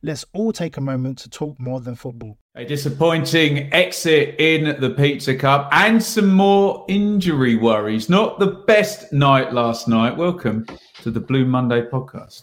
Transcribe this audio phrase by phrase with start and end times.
[0.00, 2.38] Let's all take a moment to talk more than football.
[2.54, 8.08] A disappointing exit in the Pizza Cup and some more injury worries.
[8.08, 10.16] Not the best night last night.
[10.16, 10.66] Welcome
[11.02, 12.42] to the Blue Monday podcast.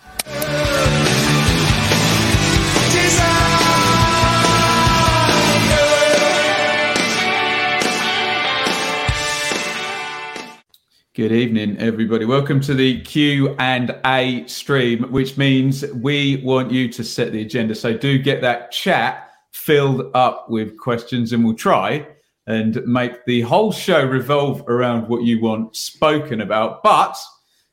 [11.15, 12.25] Good evening, everybody.
[12.25, 17.41] Welcome to the Q and A stream, which means we want you to set the
[17.41, 17.73] agenda.
[17.73, 22.05] So do get that chat filled up with questions, and we'll try
[22.47, 26.83] and make the whole show revolve around what you want spoken about.
[26.83, 27.15] But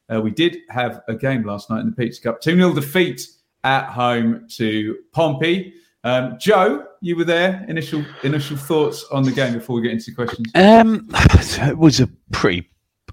[0.09, 3.27] uh, we did have a game last night in the Pizza Cup, two 0 defeat
[3.65, 5.75] at home to Pompey.
[6.05, 7.67] Um, Joe, you were there.
[7.67, 10.47] Initial initial thoughts on the game before we get into questions.
[10.55, 12.69] Um, it was a pretty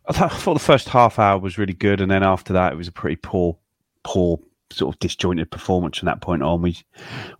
[0.09, 2.87] I thought, the first half hour was really good, and then after that, it was
[2.87, 3.57] a pretty poor,
[4.03, 4.39] poor
[4.71, 6.61] sort of disjointed performance from that point on.
[6.61, 6.77] We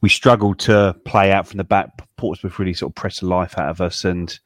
[0.02, 1.90] we struggled to play out from the back.
[2.18, 4.40] Portsmouth really sort of pressed the life out of us, and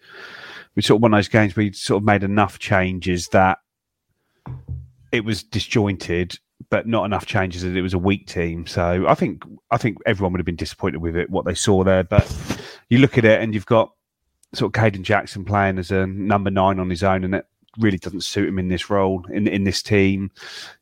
[0.76, 3.60] we sort of of those games we sort of made enough changes that
[5.12, 6.38] it was disjointed,
[6.70, 8.66] but not enough changes that it was a weak team.
[8.66, 11.84] So I think I think everyone would have been disappointed with it what they saw
[11.84, 12.04] there.
[12.04, 12.30] But
[12.90, 13.92] you look at it and you've got
[14.54, 17.46] sort of Kayden Jackson playing as a number nine on his own, and it
[17.80, 20.32] really doesn't suit him in this role in in this team.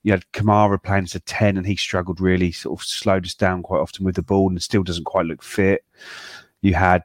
[0.03, 3.33] You had Camara playing as a ten, and he struggled really, sort of slowed us
[3.33, 5.83] down quite often with the ball, and still doesn't quite look fit.
[6.61, 7.03] You had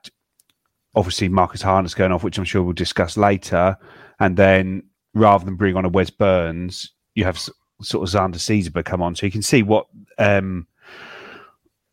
[0.94, 3.76] obviously Marcus Harness going off, which I'm sure we'll discuss later,
[4.18, 4.82] and then
[5.14, 7.38] rather than bring on a Wes Burns, you have
[7.82, 9.86] sort of Zanda Siziba come on, so you can see what
[10.18, 10.66] um,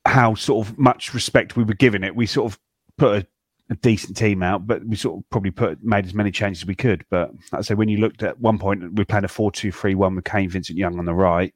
[0.05, 2.15] how sort of much respect we were giving it.
[2.15, 2.59] We sort of
[2.97, 3.27] put a
[3.73, 6.67] a decent team out, but we sort of probably put made as many changes as
[6.67, 7.03] we could.
[7.09, 9.95] But I say, when you looked at one point, we played a 4 2 3
[9.95, 11.53] 1 with Kane Vincent Young on the right,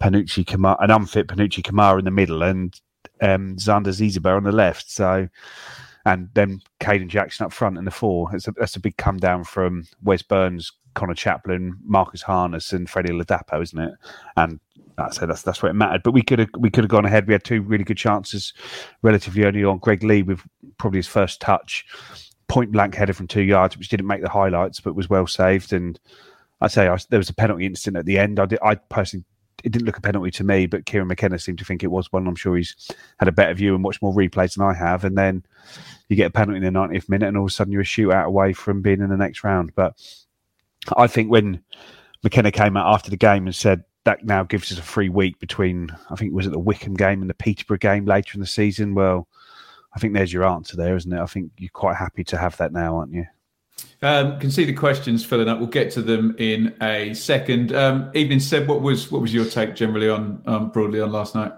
[0.00, 2.78] Panutche Camara, an unfit Panutche Camara in the middle, and
[3.20, 4.90] um, Zanda Siziba on the left.
[4.90, 5.28] So,
[6.04, 8.34] and then Kayden Jackson up front in the four.
[8.34, 12.88] It's a, that's a big come down from Wes Burns, Conor Chaplin, Marcus Harness, and
[12.88, 13.94] Freddie Ladapo, isn't it?
[14.36, 14.60] And
[14.98, 16.02] I said that's that's where it mattered.
[16.02, 17.26] But we could have we could have gone ahead.
[17.26, 18.52] We had two really good chances,
[19.02, 19.78] relatively early on.
[19.78, 20.42] Greg Leigh with
[20.78, 21.86] probably his first touch,
[22.48, 25.72] point blank header from two yards, which didn't make the highlights, but was well saved.
[25.72, 25.98] And
[26.60, 28.38] I say I, there was a penalty incident at the end.
[28.38, 29.24] I did, I personally
[29.64, 32.12] it didn't look a penalty to me, but Kieran McKenna seemed to think it was
[32.12, 32.26] one.
[32.26, 32.74] I'm sure he's
[33.18, 35.04] had a better view and watched more replays than I have.
[35.04, 35.44] And then
[36.08, 37.84] you get a penalty in the 90th minute, and all of a sudden you're a
[37.84, 39.72] shootout away from being in the next round.
[39.74, 39.94] But
[40.96, 41.62] I think when
[42.22, 45.38] McKenna came out after the game and said that now gives us a free week
[45.38, 48.46] between I think was it the Wycombe game and the Peterborough game later in the
[48.46, 48.94] season.
[48.94, 49.28] Well,
[49.94, 51.20] I think there's your answer there, isn't it?
[51.20, 53.26] I think you're quite happy to have that now, aren't you?
[54.00, 55.58] Um, can see the questions filling up.
[55.58, 57.72] We'll get to them in a second.
[57.72, 61.34] Um, Evening said, what was what was your take generally on um, broadly on last
[61.34, 61.52] night?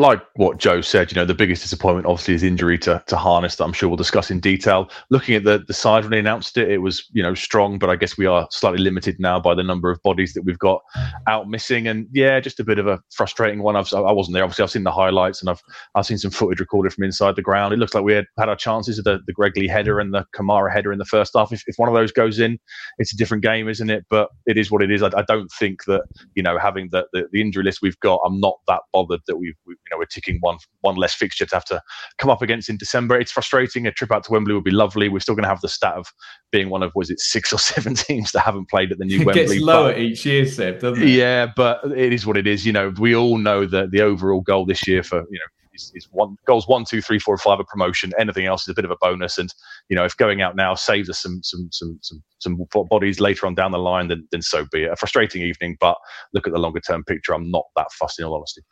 [0.00, 3.56] Like what Joe said, you know, the biggest disappointment obviously is injury to, to Harness
[3.56, 4.88] that I'm sure we'll discuss in detail.
[5.10, 7.90] Looking at the, the side when they announced it, it was, you know, strong, but
[7.90, 10.80] I guess we are slightly limited now by the number of bodies that we've got
[11.26, 11.86] out missing.
[11.86, 13.76] And yeah, just a bit of a frustrating one.
[13.76, 14.42] I've, I wasn't there.
[14.42, 15.60] Obviously, I've seen the highlights and I've
[15.94, 17.74] I've seen some footage recorded from inside the ground.
[17.74, 20.14] It looks like we had had our chances of the, the Greg Leigh header and
[20.14, 21.52] the Camara header in the first half.
[21.52, 22.58] If, if one of those goes in,
[22.96, 24.06] it's a different game, isn't it?
[24.08, 25.02] But it is what it is.
[25.02, 26.04] I, I don't think that,
[26.34, 29.36] you know, having the, the, the, injury list we've got, I'm not that bothered that
[29.36, 31.80] we've, we've know we're ticking one one less fixture to have to
[32.18, 33.18] come up against in December.
[33.18, 33.86] It's frustrating.
[33.86, 35.08] A trip out to Wembley would be lovely.
[35.08, 36.06] We're still going to have the stat of
[36.50, 39.20] being one of was it six or seven teams that haven't played at the new
[39.20, 39.46] it Wembley.
[39.46, 41.08] gets lower each year, Seb, doesn't it?
[41.08, 42.66] Yeah, but it is what it is.
[42.66, 45.92] You know, we all know that the overall goal this year for you know is,
[45.94, 48.12] is one goals one, two, three, four, five a promotion.
[48.18, 49.38] Anything else is a bit of a bonus.
[49.38, 49.52] And
[49.88, 52.58] you know, if going out now saves us some some some some some
[52.88, 54.92] bodies later on down the line, then then so be it.
[54.92, 55.96] A frustrating evening, but
[56.32, 57.34] look at the longer term picture.
[57.34, 58.62] I'm not that fussed in all honesty.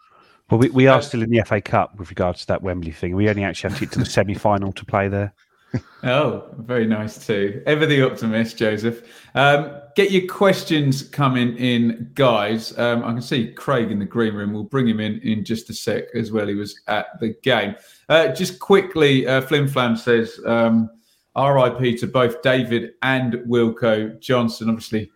[0.50, 3.14] Well, we, we are still in the FA Cup with regards to that Wembley thing.
[3.14, 5.34] We only actually have to get to the semi final to play there.
[6.04, 7.62] Oh, very nice too.
[7.66, 9.02] Ever the optimist, Joseph.
[9.34, 12.76] Um, get your questions coming in, guys.
[12.78, 14.52] Um, I can see Craig in the green room.
[14.52, 16.46] We'll bring him in in just a sec as well.
[16.46, 17.74] He was at the game.
[18.08, 20.88] Uh, just quickly, uh, Flim Flam says um,
[21.36, 24.70] RIP to both David and Wilko Johnson.
[24.70, 25.10] Obviously,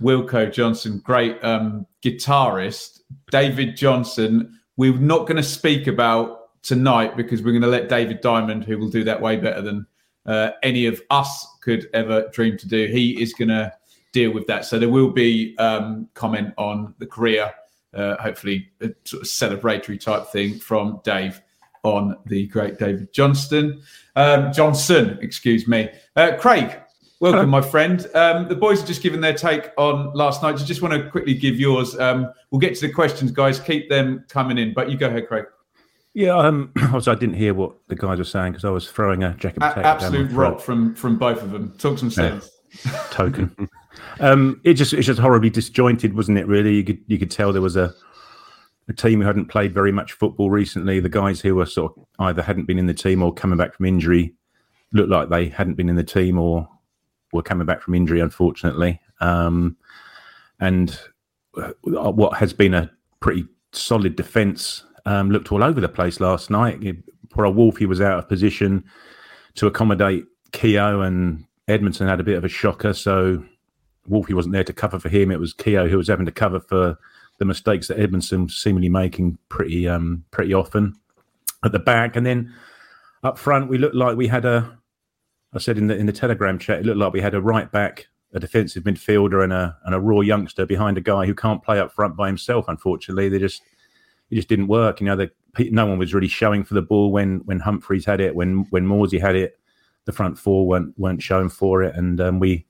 [0.00, 3.00] Wilko Johnson, great um, guitarist.
[3.30, 8.20] David Johnson, we're not going to speak about tonight because we're going to let David
[8.20, 9.86] Diamond, who will do that way better than
[10.24, 12.86] uh, any of us could ever dream to do.
[12.86, 13.72] He is going to
[14.12, 14.64] deal with that.
[14.64, 17.52] So there will be um, comment on the career,
[17.92, 21.42] uh, hopefully a sort of celebratory type thing from Dave
[21.82, 23.82] on the great David Johnston.
[24.14, 25.90] Um, Johnson, excuse me.
[26.14, 26.80] Uh, Craig,
[27.20, 28.06] welcome, my friend.
[28.14, 30.58] Um, the boys have just given their take on last night.
[30.58, 31.98] You just want to quickly give yours.
[31.98, 33.60] Um, we'll get to the questions, guys.
[33.60, 34.74] Keep them coming in.
[34.74, 35.44] But you go ahead, Craig.
[36.14, 39.22] Yeah, um, also I didn't hear what the guys were saying because I was throwing
[39.22, 41.74] a jacket a- absolute rock from from both of them.
[41.78, 42.50] Talk some sense.
[42.84, 43.02] Yeah.
[43.10, 43.68] Token.
[44.20, 46.46] um, it just it's just horribly disjointed, wasn't it?
[46.46, 47.94] Really, you could you could tell there was a
[48.88, 50.98] a team who hadn't played very much football recently.
[50.98, 53.74] The guys who were sort of either hadn't been in the team or coming back
[53.74, 54.34] from injury
[54.92, 56.66] looked like they hadn't been in the team or
[57.32, 59.00] were coming back from injury, unfortunately.
[59.20, 59.76] Um,
[60.60, 60.98] and
[61.56, 62.90] uh, what has been a
[63.20, 66.80] pretty solid defence um, looked all over the place last night.
[67.30, 68.84] Poor Wolfie was out of position
[69.54, 72.92] to accommodate Keogh, and Edmundson had a bit of a shocker.
[72.92, 73.44] So
[74.06, 75.30] Wolfie wasn't there to cover for him.
[75.30, 76.98] It was Keogh who was having to cover for
[77.38, 80.94] the mistakes that Edmundson was seemingly making pretty um, pretty often
[81.64, 82.16] at the back.
[82.16, 82.52] And then
[83.22, 84.77] up front, we looked like we had a.
[85.52, 87.70] I said in the in the Telegram chat, it looked like we had a right
[87.70, 91.62] back, a defensive midfielder, and a and a raw youngster behind a guy who can't
[91.62, 92.66] play up front by himself.
[92.68, 93.62] Unfortunately, they just
[94.30, 95.00] it just didn't work.
[95.00, 95.30] You know, the,
[95.70, 98.86] no one was really showing for the ball when when Humphreys had it, when when
[98.86, 99.58] Morsy had it.
[100.04, 102.66] The front four weren't weren't showing for it, and um, we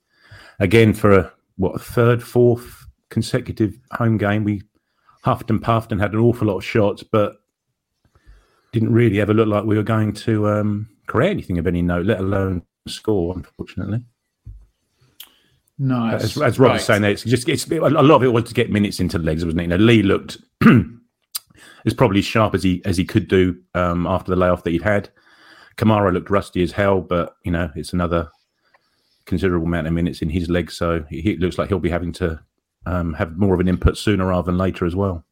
[0.58, 4.62] again for a what a third, fourth consecutive home game, we
[5.22, 7.36] huffed and puffed and had an awful lot of shots, but
[8.72, 12.06] didn't really ever look like we were going to um, create anything of any note,
[12.06, 13.34] let alone score.
[13.34, 14.02] Unfortunately.
[15.78, 16.24] Nice.
[16.24, 16.74] As, as Rob right.
[16.74, 19.18] was saying, there, it's just it's a lot of it was to get minutes into
[19.18, 19.64] legs, wasn't it?
[19.64, 20.38] You know, Lee looked
[21.86, 24.82] as probably sharp as he as he could do um, after the layoff that he'd
[24.82, 25.08] had.
[25.76, 28.28] Camara looked rusty as hell, but you know it's another
[29.24, 32.12] considerable amount of minutes in his legs, so he, it looks like he'll be having
[32.12, 32.40] to
[32.86, 35.24] um, have more of an input sooner rather than later as well.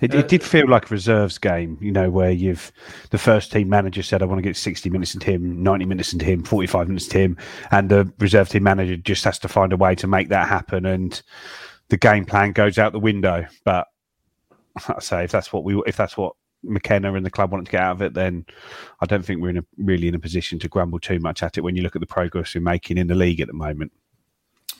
[0.00, 2.72] It, it, uh, did feel like a reserves game, you know, where you've
[3.10, 6.12] the first team manager said, I want to get 60 minutes into him, 90 minutes
[6.12, 7.36] into him, 45 minutes to him.
[7.70, 10.86] And the reserve team manager just has to find a way to make that happen.
[10.86, 11.20] And
[11.88, 13.46] the game plan goes out the window.
[13.64, 13.86] But
[14.88, 17.72] I say if that's what we if that's what McKenna and the club wanted to
[17.72, 18.44] get out of it, then
[19.00, 21.56] I don't think we're in a really in a position to grumble too much at
[21.56, 23.92] it when you look at the progress we're making in the league at the moment.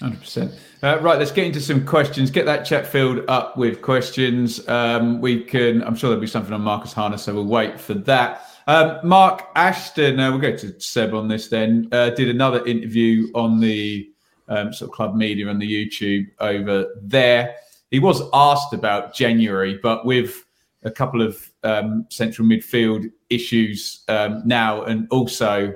[0.01, 0.55] Hundred uh, percent.
[0.83, 2.31] Right, let's get into some questions.
[2.31, 4.67] Get that chat filled up with questions.
[4.69, 5.83] Um, we can.
[5.83, 8.43] I'm sure there'll be something on Marcus Harness, so we'll wait for that.
[8.67, 11.49] Um, Mark Ashton, uh, we'll go to Seb on this.
[11.49, 14.11] Then uh, did another interview on the
[14.49, 17.57] um, sort of club media on the YouTube over there
[17.91, 20.45] he was asked about January, but with
[20.83, 25.75] a couple of um, central midfield issues um, now, and also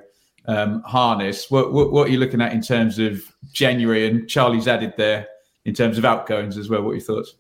[0.50, 1.50] um, harness.
[1.50, 4.06] What, what, what, are you looking at in terms of January?
[4.08, 5.28] And Charlie's added there
[5.64, 6.82] in terms of outgoings as well.
[6.82, 7.36] What are your thoughts?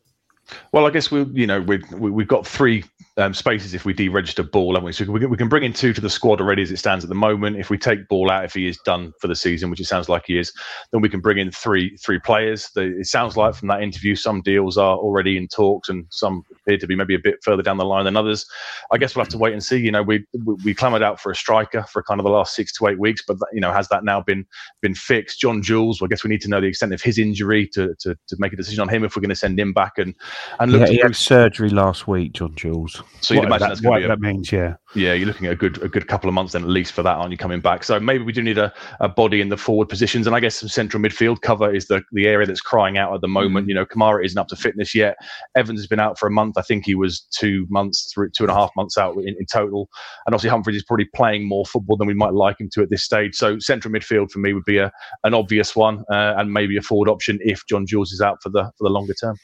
[0.72, 2.84] Well, I guess we, you know, we've we've got three
[3.16, 4.92] um, spaces if we deregister Ball, haven't we?
[4.92, 7.04] So we can, we can bring in two to the squad already as it stands
[7.04, 7.56] at the moment.
[7.56, 10.08] If we take Ball out, if he is done for the season, which it sounds
[10.08, 10.52] like he is,
[10.92, 12.70] then we can bring in three three players.
[12.74, 16.44] The, it sounds like from that interview, some deals are already in talks, and some
[16.52, 18.46] appear to be maybe a bit further down the line than others.
[18.92, 19.78] I guess we'll have to wait and see.
[19.78, 22.54] You know, we we, we clamoured out for a striker for kind of the last
[22.54, 24.46] six to eight weeks, but you know, has that now been
[24.80, 25.40] been fixed?
[25.40, 27.94] John Jules, well, I guess we need to know the extent of his injury to
[28.00, 30.14] to, to make a decision on him if we're going to send him back and
[30.58, 30.82] and look.
[30.82, 33.02] Yeah, he had surgery last week, John Jules.
[33.20, 34.76] So you'd imagine that's what that means, yeah.
[34.94, 37.02] Yeah, you're looking at a good a good couple of months then at least for
[37.02, 37.84] that, aren't you coming back?
[37.84, 40.56] So maybe we do need a, a body in the forward positions, and I guess
[40.56, 43.66] some central midfield cover is the the area that's crying out at the moment.
[43.66, 43.68] Mm.
[43.68, 45.16] You know, Camara isn't up to fitness yet.
[45.56, 46.58] Evans has been out for a month.
[46.58, 49.46] I think he was two months through two and a half months out in, in
[49.46, 49.88] total,
[50.26, 52.90] and obviously Humphreys is probably playing more football than we might like him to at
[52.90, 53.36] this stage.
[53.36, 54.90] So central midfield for me would be a
[55.24, 58.48] an obvious one, uh, and maybe a forward option if John Jules is out for
[58.48, 59.36] the for the longer term.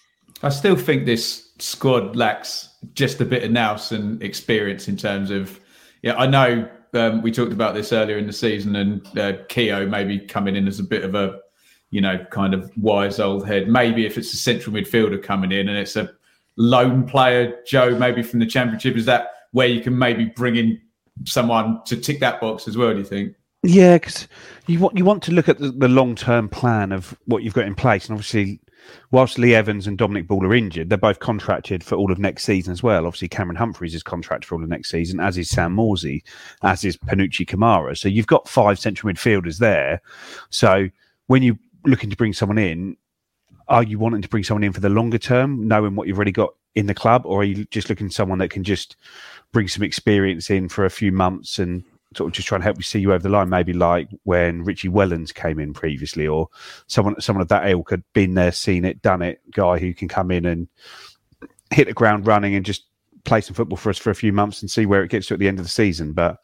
[0.43, 5.31] I still think this squad lacks just a bit of nous and experience in terms
[5.31, 5.61] of
[6.02, 9.35] yeah, I know um, we talked about this earlier in the season, and uh,
[9.87, 11.38] maybe coming in as a bit of a,
[11.90, 13.69] you know, kind of wise old head.
[13.69, 16.11] Maybe if it's a central midfielder coming in and it's a
[16.57, 20.81] lone player, Joe, maybe from the championship, is that where you can maybe bring in
[21.25, 22.93] someone to tick that box as well?
[22.93, 23.35] Do you think?
[23.62, 24.28] Yeah, because
[24.66, 27.55] you want you want to look at the, the long term plan of what you've
[27.55, 28.61] got in place, and obviously
[29.11, 32.45] whilst Lee Evans and Dominic Ball are injured, they're both contracted for all of next
[32.45, 33.06] season as well.
[33.06, 36.23] Obviously, Cameron Humphreys is contracted for all of next season, as is Sam Morsy,
[36.62, 37.97] as is Panutche Camara.
[37.97, 40.00] So you've got five central midfielders there.
[40.50, 40.88] So
[41.26, 42.97] when you're looking to bring someone in,
[43.68, 46.33] are you wanting to bring someone in for the longer term, knowing what you've already
[46.33, 48.97] got in the club, or are you just looking someone that can just
[49.52, 51.85] bring some experience in for a few months and
[52.17, 54.65] sort of just trying to help you see you over the line, maybe like when
[54.65, 56.49] Richie Wellens came in previously, or
[56.87, 60.09] someone someone of that ilk had been there, seen it, done it, guy who can
[60.09, 60.69] come in and
[61.71, 62.85] hit the ground running and just
[63.25, 65.35] play some football for us for a few months and see where it gets to
[65.35, 66.13] at the end of the season.
[66.13, 66.39] But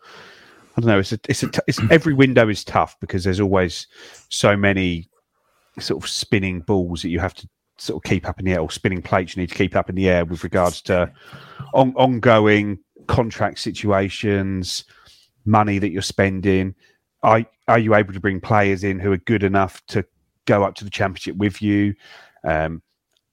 [0.76, 0.98] I don't know.
[0.98, 3.86] It's a, it's a, it's every window is tough because there's always
[4.28, 5.08] so many
[5.78, 7.48] sort of spinning balls that you have to
[7.78, 9.88] sort of keep up in the air, or spinning plates you need to keep up
[9.88, 11.10] in the air with regards to
[11.72, 14.84] on, ongoing contract situations,
[15.44, 16.74] money that you're spending?
[17.22, 20.04] Are are you able to bring players in who are good enough to
[20.46, 21.94] go up to the championship with you?
[22.44, 22.82] Um,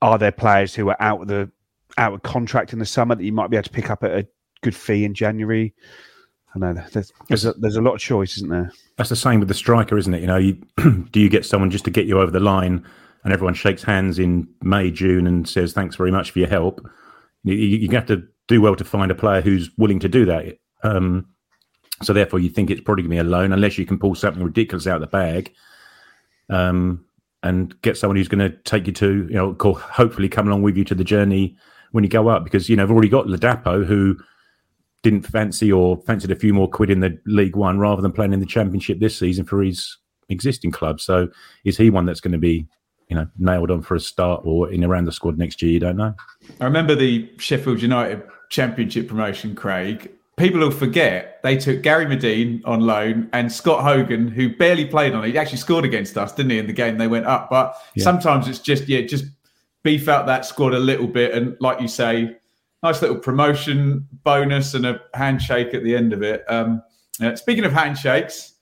[0.01, 1.51] are there players who are out of the
[1.97, 4.11] out of contract in the summer that you might be able to pick up at
[4.11, 4.27] a
[4.61, 5.73] good fee in January?
[6.55, 8.71] I know there's there's a, there's a lot of choice, isn't there?
[8.97, 10.21] That's the same with the striker, isn't it?
[10.21, 10.53] You know, you,
[11.11, 12.85] do you get someone just to get you over the line,
[13.23, 16.85] and everyone shakes hands in May, June, and says thanks very much for your help?
[17.43, 20.57] You, you, have to do well to find a player who's willing to do that.
[20.83, 21.27] Um,
[22.01, 24.15] so therefore, you think it's probably going to be a loan unless you can pull
[24.15, 25.53] something ridiculous out of the bag,
[26.49, 27.05] um,
[27.43, 30.75] and get someone who's going to take you to, you know, hopefully come along with
[30.75, 31.57] you to the journey
[31.91, 32.43] when you go up.
[32.43, 34.17] Because you know, I've already got Ladapo who
[35.03, 38.33] didn't fancy or fancied a few more quid in the League One rather than playing
[38.33, 39.97] in the Championship this season for his
[40.29, 40.99] existing club.
[40.99, 41.29] So
[41.63, 42.67] is he one that's going to be,
[43.07, 45.71] you know, nailed on for a start or in around the squad next year?
[45.71, 46.13] You don't know.
[46.59, 52.62] I remember the Sheffield United Championship promotion, Craig, people will forget they took Gary Madine
[52.65, 55.31] on loan and Scott Hogan, who barely played on it.
[55.31, 57.50] He actually scored against us, didn't he, in the game they went up?
[57.50, 58.05] But yeah.
[58.05, 59.25] sometimes it's just, yeah, just
[59.84, 61.34] beef out that squad a little bit.
[61.34, 62.38] And like you say,
[62.81, 66.46] nice little promotion bonus and a handshake at the end of it.
[66.48, 66.81] Um,
[67.36, 68.53] speaking of handshakes,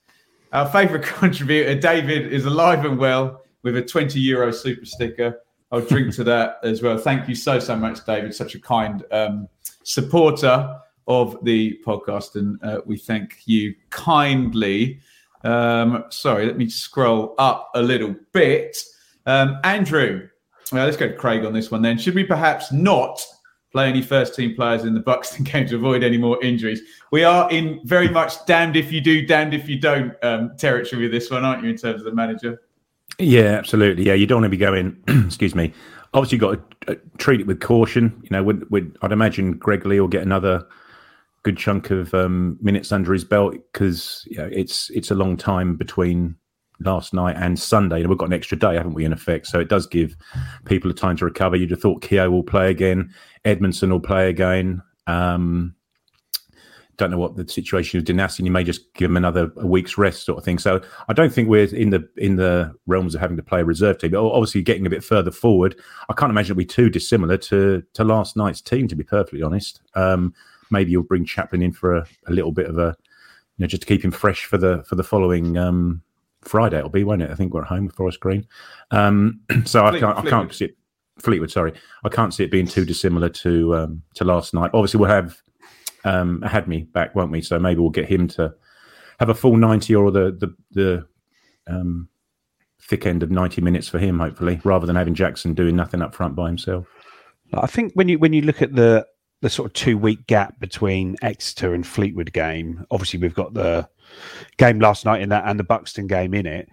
[0.52, 5.40] our favourite contributor, David, is alive and well with a 20 euro super sticker.
[5.70, 6.98] I'll drink to that as well.
[6.98, 8.34] Thank you so, so much, David.
[8.34, 9.48] Such a kind um,
[9.84, 15.00] supporter of the podcast, and uh, we thank you kindly.
[15.42, 18.76] Um, sorry, let me scroll up a little bit.
[19.26, 20.28] Um, Andrew,
[20.70, 21.98] well, let's go to Craig on this one then.
[21.98, 23.20] Should we perhaps not
[23.72, 26.80] play any first team players in the Buxton game to avoid any more injuries?
[27.10, 31.02] We are in very much damned if you do, damned if you don't um, territory
[31.02, 32.62] with this one, aren't you, in terms of the manager?
[33.18, 34.04] Yeah, absolutely.
[34.04, 34.96] Yeah, you don't want to be going,
[35.26, 35.72] excuse me.
[36.14, 38.18] Obviously, you've got to uh, treat it with caution.
[38.22, 40.66] You know, would, would, I'd imagine Greg Leigh will get another
[41.42, 45.36] good chunk of um, minutes under his belt because you know, it's it's a long
[45.36, 46.36] time between
[46.80, 48.00] last night and Sunday.
[48.00, 49.46] And We've got an extra day, haven't we, in effect?
[49.46, 50.16] So it does give
[50.64, 51.56] people a time to recover.
[51.56, 53.12] You'd have thought Keogh will play again,
[53.44, 54.82] Edmundson will play again.
[55.06, 55.74] Um,
[56.98, 59.96] don't know what the situation is with You may just give him another a week's
[59.96, 60.58] rest, sort of thing.
[60.58, 63.64] So I don't think we're in the in the realms of having to play a
[63.64, 64.10] reserve team.
[64.10, 67.82] But obviously, getting a bit further forward, I can't imagine it'll be too dissimilar to
[67.94, 68.88] to last night's team.
[68.88, 70.34] To be perfectly honest, um,
[70.70, 72.96] maybe you'll bring Chaplin in for a, a, little bit of a,
[73.56, 76.02] you know, just to keep him fresh for the for the following um,
[76.42, 76.78] Friday.
[76.78, 77.30] It'll be, won't it?
[77.30, 78.46] I think we're at home with Forest Green.
[78.90, 80.76] Um, so Fleet, I can't, I can't see it.
[81.18, 81.72] Fleetwood, sorry,
[82.04, 84.70] I can't see it being too dissimilar to um, to last night.
[84.72, 85.40] Obviously, we'll have
[86.04, 87.42] um, me back, won't we?
[87.42, 88.54] So maybe we'll get him to
[89.18, 91.06] have a full ninety or the the the
[91.66, 92.08] um,
[92.80, 96.14] thick end of ninety minutes for him, hopefully, rather than having Jackson doing nothing up
[96.14, 96.86] front by himself.
[97.54, 99.06] I think when you when you look at the
[99.40, 102.84] the sort of two week gap between Exeter and Fleetwood game.
[102.90, 103.88] Obviously, we've got the
[104.56, 106.68] game last night in that and the Buxton game in it.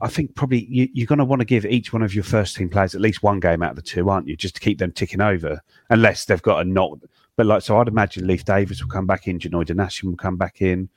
[0.00, 2.56] I think probably you, are going to want to give each one of your first
[2.56, 4.36] team players at least one game out of the two, aren't you?
[4.36, 6.98] Just to keep them ticking over, unless they've got a not
[7.38, 10.36] but like, so I'd imagine Leif Davis will come back in, Janoi Donacien will come
[10.36, 10.88] back in,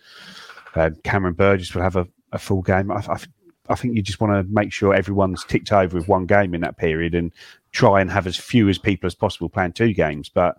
[0.73, 2.89] uh, Cameron Burgess will have a, a full game.
[2.89, 3.17] I, I,
[3.69, 6.61] I think you just want to make sure everyone's ticked over with one game in
[6.61, 7.31] that period and
[7.73, 10.29] try and have as few as people as possible playing two games.
[10.29, 10.57] But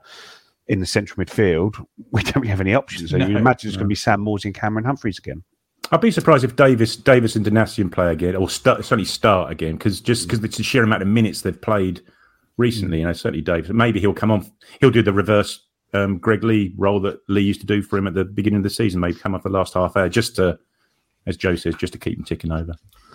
[0.69, 3.11] in the central midfield, we don't really have any options.
[3.11, 3.81] So No, you imagine it's no.
[3.81, 5.43] going to be Sam Morsy and Cameron Humphreys again.
[5.91, 9.77] I'd be surprised if Davis, Davis and Donacien play again, or start, certainly start again,
[9.77, 12.01] because just because it's the sheer amount of minutes they've played
[12.57, 13.01] recently.
[13.01, 13.71] You know, certainly Davis.
[13.71, 14.51] Maybe he'll come on.
[14.81, 18.07] He'll do the reverse um, Greg Leigh role that Lee used to do for him
[18.07, 19.01] at the beginning of the season.
[19.01, 20.59] Maybe come off the last half hour, just to,
[21.27, 22.75] as Joe says, just to keep him ticking over.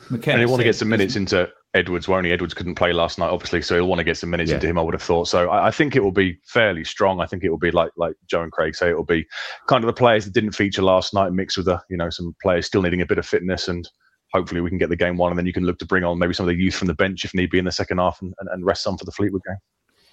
[0.10, 2.94] McKenna And he'll want to get some minutes into Edwards, where only Edwards couldn't play
[2.94, 3.62] last night, obviously.
[3.62, 4.56] So he'll want to get some minutes Yeah.
[4.56, 4.78] into him.
[4.78, 5.28] I would have thought.
[5.28, 7.20] So I, I think it will be fairly strong.
[7.20, 8.90] I think it will be like like Joe and Craig say.
[8.90, 9.26] It will be
[9.68, 12.36] kind of the players that didn't feature last night, mixed with the you know some
[12.42, 13.88] players still needing a bit of fitness, and
[14.34, 16.20] hopefully we can get the game one, and then you can look to bring on
[16.20, 18.22] maybe some of the youth from the bench if need be in the second half,
[18.22, 19.58] and, and, and rest some for the Fleetwood game.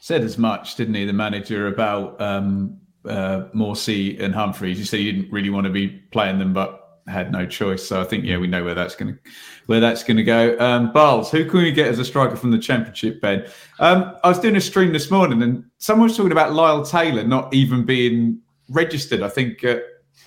[0.00, 4.78] said as much, didn't he, the manager, about um, uh, Morsy and Humphreys.
[4.78, 7.86] He said he didn't really want to be playing them, but had no choice.
[7.86, 9.20] So I think, yeah, we know where that's going to
[9.66, 10.56] where that's going to go.
[10.58, 13.46] Um, Barles, who can we get as a striker from the Championship, Ben?
[13.78, 17.24] Um, I was doing a stream this morning, and someone was talking about Lyle Taylor
[17.24, 19.22] not even being registered.
[19.22, 19.82] I think at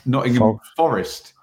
[0.05, 1.33] Nottingham Forest,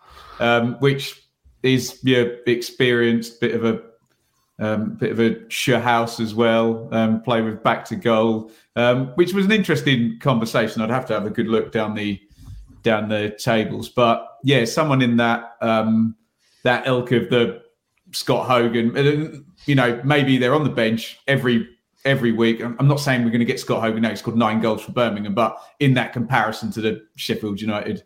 [0.40, 1.22] um, which
[1.62, 3.82] is yeah, experienced bit of a
[4.58, 6.88] um, bit of a sure house as well.
[6.92, 10.80] Um, play with back to goal, um, which was an interesting conversation.
[10.82, 12.20] I'd have to have a good look down the
[12.82, 16.14] down the tables, but yeah, someone in that um,
[16.62, 17.62] that ilk of the
[18.12, 21.68] Scott Hogan, you know, maybe they're on the bench every
[22.04, 22.62] every week.
[22.62, 24.10] I'm not saying we're going to get Scott Hogan now.
[24.10, 28.04] He scored nine goals for Birmingham, but in that comparison to the Sheffield United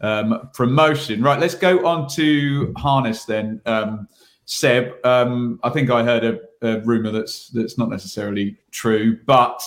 [0.00, 1.38] um, promotion, right?
[1.38, 3.60] Let's go on to harness then.
[3.66, 4.08] Um,
[4.44, 9.62] Seb, um, I think I heard a, a rumor that's that's not necessarily true, but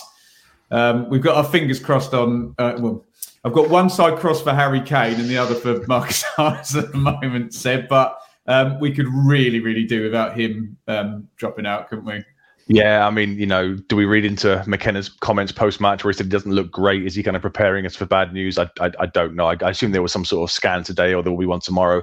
[0.70, 2.54] um, we've got our fingers crossed on.
[2.58, 3.04] Uh, well,
[3.44, 6.92] I've got one side cross for Harry Kane and the other for Marcus Harness at
[6.92, 7.88] the moment, Seb.
[7.88, 12.24] But um, we could really, really do without him um, dropping out, couldn't we?
[12.66, 16.16] Yeah, I mean, you know, do we read into McKenna's comments post match where he
[16.16, 17.04] said he doesn't look great?
[17.04, 18.58] Is he kind of preparing us for bad news?
[18.58, 19.48] I, I, I don't know.
[19.48, 21.60] I, I assume there was some sort of scan today, or there will be one
[21.60, 22.00] tomorrow,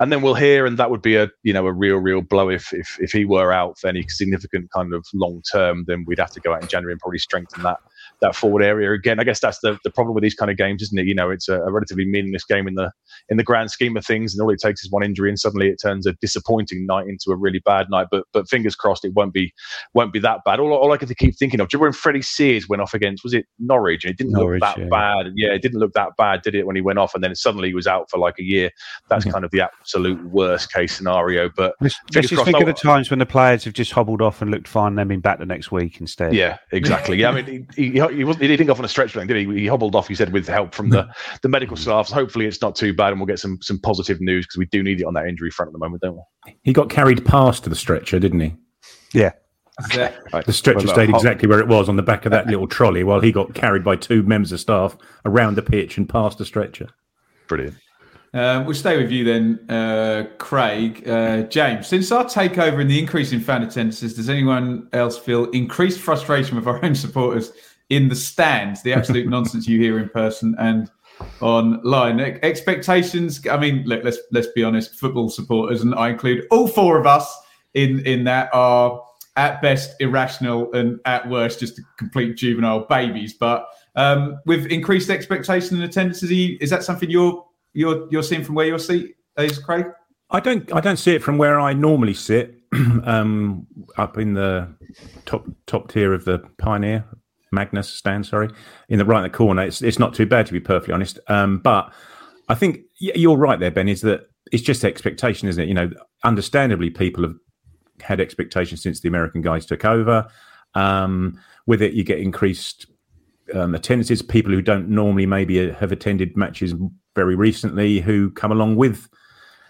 [0.00, 2.48] and then we'll hear, and that would be a you know a real real blow
[2.48, 5.84] if if if he were out for any significant kind of long term.
[5.86, 7.76] Then we'd have to go out in January and probably strengthen that
[8.20, 9.20] that forward area again.
[9.20, 11.06] I guess that's the, the problem with these kind of games, isn't it?
[11.06, 12.90] You know, it's a, a relatively meaningless game in the
[13.28, 15.68] in the grand scheme of things, and all it takes is one injury, and suddenly
[15.68, 18.08] it turns a disappointing night into a really bad night.
[18.10, 19.52] But but fingers crossed, it won't be
[19.94, 20.60] won't be that bad.
[20.60, 22.82] All, all I can to keep thinking of, do you remember when Freddie Sears went
[22.82, 24.88] off against was it Norwich, and it didn't Norwich, look that yeah.
[24.90, 25.32] bad.
[25.34, 26.66] Yeah, it didn't look that bad, did it?
[26.66, 28.70] When he went off, and then suddenly he was out for like a year.
[29.08, 31.50] That's kind of the absolute worst case scenario.
[31.56, 34.42] But Let's, let's just think of the times when the players have just hobbled off
[34.42, 36.34] and looked fine, and then been back the next week instead.
[36.34, 37.18] Yeah, exactly.
[37.18, 39.26] Yeah, I mean, he, he, he, wasn't, he didn't go off on a stretch thing,
[39.26, 39.60] did he?
[39.60, 40.08] He hobbled off.
[40.08, 41.08] He said with help from the,
[41.42, 42.08] the medical staff.
[42.08, 44.82] Hopefully, it's not too bad, and we'll get some some positive news because we do
[44.82, 46.16] need it on that injury front at the moment, don't
[46.46, 46.56] we?
[46.62, 48.54] He got carried past to the stretcher, didn't he?
[49.12, 49.32] yeah.
[49.80, 50.16] Is that-
[50.46, 53.04] The stretcher Well, stayed exactly where it was on the back of that little trolley,
[53.04, 56.44] while he got carried by two members of staff around the pitch and past the
[56.44, 56.88] stretcher.
[57.46, 57.76] Brilliant.
[58.34, 61.08] Uh, we'll stay with you then, uh, Craig.
[61.08, 65.44] Uh, James, since our takeover and the increase in fan attendances, does anyone else feel
[65.52, 67.52] increased frustration with our own supporters
[67.90, 68.82] in the stands?
[68.82, 70.90] The absolute nonsense you hear in person and
[71.40, 72.20] online.
[72.20, 73.46] Expectations.
[73.46, 74.94] I mean, look, let's let's be honest.
[74.94, 77.34] Football supporters, and I include all four of us
[77.74, 79.02] in in that, are
[79.36, 83.34] at best irrational and at worst just complete juvenile babies.
[83.34, 88.22] But um, with increased expectation and attendance, is, he, is that something you're you're you're
[88.22, 89.86] seeing from where your seat is, Craig?
[90.30, 92.60] I don't I don't see it from where I normally sit,
[93.04, 94.68] um, up in the
[95.24, 97.04] top top tier of the Pioneer
[97.52, 98.26] Magnus stand.
[98.26, 98.48] Sorry,
[98.88, 99.62] in the right in the corner.
[99.62, 101.18] It's it's not too bad to be perfectly honest.
[101.28, 101.92] Um, but
[102.48, 103.88] I think you're right there, Ben.
[103.88, 105.68] Is that it's just expectation, isn't it?
[105.68, 105.90] You know,
[106.24, 107.34] understandably, people have
[108.00, 110.26] had expectations since the American guys took over.
[110.74, 112.86] Um, with it, you get increased
[113.54, 114.22] um, attendances.
[114.22, 116.74] People who don't normally maybe have attended matches
[117.14, 119.08] very recently who come along with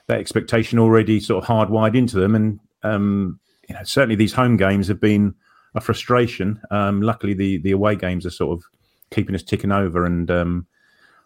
[0.07, 2.35] that expectation already sort of hardwired into them.
[2.35, 5.35] And um, you know, certainly these home games have been
[5.79, 6.61] a frustration.
[6.71, 8.64] Um, luckily, the the away games are sort of
[9.11, 10.05] keeping us ticking over.
[10.05, 10.67] And um,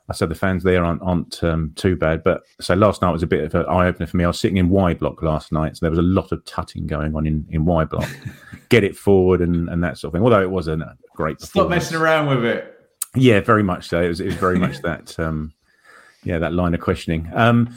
[0.08, 2.22] I said the fans there aren't, aren't um, too bad.
[2.22, 4.24] But so last night was a bit of an eye opener for me.
[4.24, 6.86] I was sitting in Y block last night, so there was a lot of tutting
[6.86, 8.08] going on in, in Y block.
[8.68, 10.24] Get it forward and, and that sort of thing.
[10.24, 12.68] Although it was a great Stop messing around with it.
[13.14, 14.00] Yeah, very much so.
[14.02, 15.52] It was, it was very much that, um,
[16.24, 17.30] yeah, that line of questioning.
[17.34, 17.74] Um,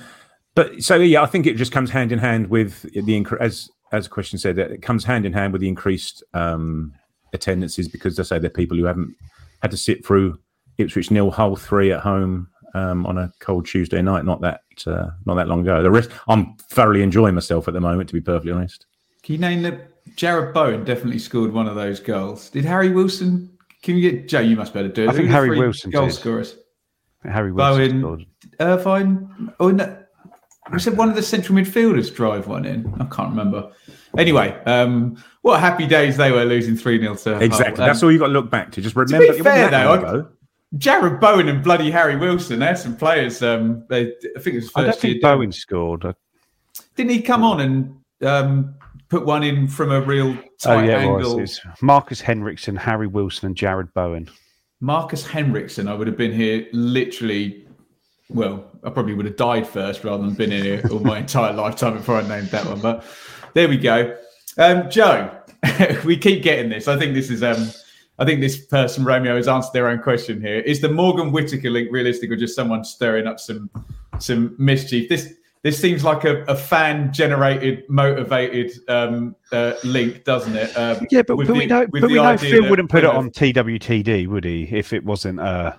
[0.55, 4.05] but so yeah, I think it just comes hand in hand with the as as
[4.05, 6.93] the question said, that it comes hand in hand with the increased um,
[7.33, 9.15] attendances because, as I say, they're people who haven't
[9.61, 10.39] had to sit through
[10.77, 14.25] Ipswich nil, Hull three at home um, on a cold Tuesday night.
[14.25, 15.81] Not that uh, not that long ago.
[15.81, 18.09] The rest, I'm thoroughly enjoying myself at the moment.
[18.09, 18.85] To be perfectly honest.
[19.23, 19.91] Can you name that?
[20.15, 22.49] Jarrod Bowen definitely scored one of those goals.
[22.51, 23.57] Did Harry Wilson?
[23.81, 24.39] Can you get Joe?
[24.39, 25.09] You must be able to do it.
[25.09, 26.13] I think Who were the Harry three Wilson goal did.
[26.13, 26.55] scorers.
[27.23, 28.25] Harry Wilson Bowen, scored.
[28.59, 29.53] Irvine.
[29.59, 29.97] Oh no,
[30.71, 32.91] we said one of the central midfielders drive one in.
[32.99, 33.71] I can't remember.
[34.17, 37.83] Anyway, um, what happy days they were losing three 0 to Exactly.
[37.83, 38.81] Um, That's all you've got to look back to.
[38.81, 39.27] Just remember.
[39.27, 40.75] To be fair, though, I-.
[40.77, 42.59] Jarrod Bowen and bloody Harry Wilson.
[42.59, 43.41] They had some players.
[43.41, 46.05] Um, they, I think it was first I don't think Bowen scored.
[46.05, 46.15] I-
[46.95, 48.75] Didn't he come on and um,
[49.09, 51.15] put one in from a real Oh tight yeah, it was.
[51.25, 51.37] angle?
[51.37, 54.29] It was Marcus Henriksen, Harry Wilson, and Jarrod Bowen.
[54.81, 57.67] Marcus Henriksen, I would have been here literally.
[58.29, 61.53] Well, I probably would have died first rather than been in here all my entire
[61.53, 62.79] lifetime before I named that one.
[62.79, 63.03] But
[63.53, 64.15] there we go.
[64.57, 65.35] Um, Joe,
[66.05, 66.87] we keep getting this.
[66.87, 67.43] I think this is.
[67.43, 67.71] Um,
[68.17, 70.59] I think this person Romeo has answered their own question here.
[70.59, 73.69] Is the Morgan Whittaker link realistic, or just someone stirring up some
[74.19, 75.09] some mischief?
[75.09, 80.77] This this seems like a, a fan generated, motivated um, uh, link, doesn't it?
[80.77, 83.31] Um, Yeah, but, but we the- know, but we know Phil wouldn't put it on
[83.31, 84.69] TWTD, would he?
[84.71, 85.39] If it wasn't.
[85.39, 85.73] Uh,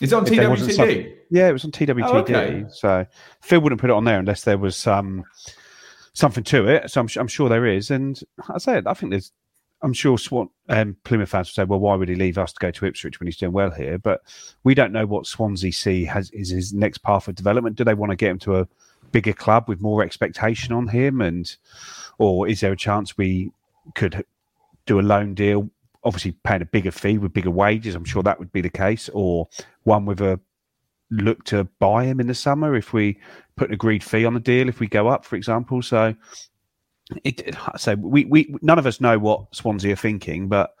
[0.00, 0.74] It's on if there wasn't TWTD.
[0.76, 2.02] something- yeah, it was on TWTD.
[2.04, 2.64] Oh, okay.
[2.70, 3.06] So
[3.40, 5.24] Phil wouldn't put it on there unless there was um,
[6.12, 6.90] something to it.
[6.90, 7.90] So I'm, I'm sure there is.
[7.90, 8.20] And
[8.52, 9.32] I say, I think there's.
[9.82, 12.58] I'm sure Swan um, Plymouth fans will say, "Well, why would he leave us to
[12.58, 14.22] go to Ipswich when he's doing well here?" But
[14.64, 17.76] we don't know what Swansea see has is his next path of development.
[17.76, 18.68] Do they want to get him to a
[19.12, 21.54] bigger club with more expectation on him, and
[22.18, 23.52] or is there a chance we
[23.94, 24.24] could
[24.86, 25.68] do a loan deal?
[26.06, 27.94] Obviously, paying a bigger fee with bigger wages.
[27.94, 29.48] I'm sure that would be the case, or
[29.82, 30.38] one with a
[31.10, 33.18] look to buy him in the summer if we
[33.56, 35.82] put an agreed fee on the deal if we go up, for example.
[35.82, 36.14] So,
[37.24, 40.74] it, say we, we none of us know what Swansea are thinking, but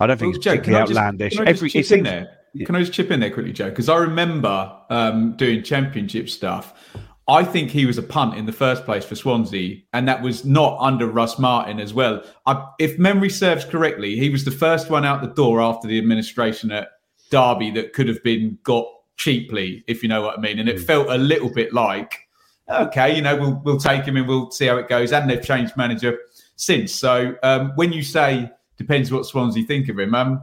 [0.00, 1.32] I don't think Well, it's Joe, particularly just- outlandish.
[1.36, 2.38] can I just Every chip in there.
[2.66, 3.70] Can I just chip in there quickly, Joe?
[3.70, 6.74] Because I remember um, doing championship stuff.
[7.28, 10.44] I think he was a punt in the first place for Swansea, and that was
[10.44, 12.22] not under Russ Martin as well.
[12.46, 15.98] I, if memory serves correctly, he was the first one out the door after the
[15.98, 16.88] administration at
[17.30, 20.58] Derby that could have been got cheaply, if you know what I mean.
[20.58, 20.76] And Hmm.
[20.76, 22.18] it felt a little bit like,
[22.68, 25.12] okay, you know, we'll we'll take him and we'll see how it goes.
[25.12, 26.18] And they've changed manager
[26.56, 26.92] since.
[26.92, 30.42] So um, when you say depends what Swansea think of him, um,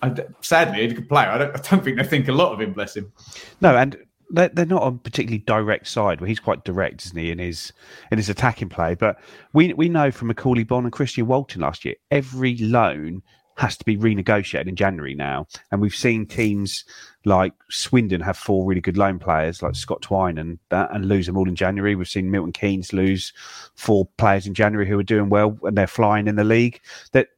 [0.00, 1.28] I sadly, he's a good player.
[1.28, 2.72] I don't, I don't think they think a lot of him.
[2.72, 3.12] Bless him.
[3.60, 3.96] No, and
[4.30, 6.20] they're, they're not on particularly direct side.
[6.20, 7.72] Where he's quite direct, isn't he, in his
[8.10, 8.94] in his attacking play?
[8.94, 9.20] But
[9.52, 13.22] we we know from Macauley Bonne and Christian Walton last year, every loan
[13.56, 16.84] has to be renegotiated in January now, and we've seen teams
[17.24, 21.26] like Swindon have four really good loan players like Scott Twine and that, and lose
[21.26, 21.94] them all in January.
[21.94, 23.32] We've seen Milton Keynes lose
[23.76, 26.80] four players in January who are doing well and they're flying in the league.
[27.12, 27.28] That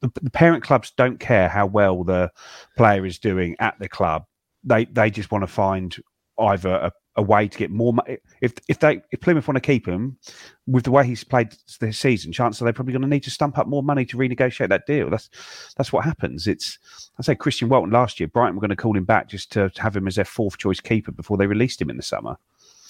[0.00, 2.30] the parent clubs don't care how well the
[2.76, 4.24] player is doing at the club.
[4.64, 5.96] They they just want to find
[6.38, 8.18] either a, a way to get more money.
[8.40, 10.18] If if they if Plymouth want to keep him
[10.66, 13.30] with the way he's played this season, chances are they're probably going to need to
[13.30, 15.10] stump up more money to renegotiate that deal.
[15.10, 15.30] That's
[15.76, 16.46] that's what happens.
[16.46, 16.78] It's
[17.18, 18.28] I say Christian Walton last year.
[18.28, 20.58] Brighton were going to call him back just to, to have him as their fourth
[20.58, 22.36] choice keeper before they released him in the summer.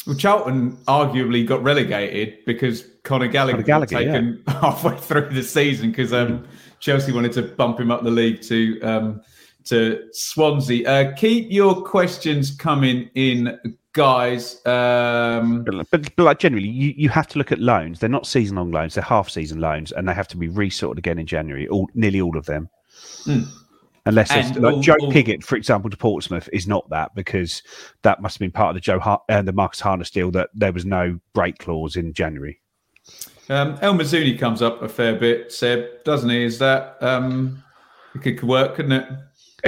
[0.06, 5.42] Well, Charlton arguably got relegated because Conor Gallagher, Conor Gallagher, got taken halfway through the
[5.42, 6.46] season because um,
[6.80, 9.22] Chelsea wanted to bump him up the league to um,
[9.68, 10.88] to Swansea.
[10.88, 13.58] Uh, keep your questions coming in,
[13.92, 14.64] guys.
[14.66, 18.00] Um, But, but, like generally, you, you have to look at loans.
[18.00, 20.98] They're not season long loans; they're half season loans, and they have to be resorted
[20.98, 21.68] again in January.
[21.68, 22.68] All nearly all of them,
[24.06, 27.62] unless And like all- Joe all- Pigott, for example, to Portsmouth is not that because
[28.02, 30.50] that must have been part of the Joe Har- and the Marcus Harness deal that
[30.54, 32.60] there was no break clause in January.
[33.50, 36.44] Um, El Mizouni comes up a fair bit, Seb, doesn't he?
[36.44, 37.62] Is that um,
[38.14, 39.08] it could work, couldn't it?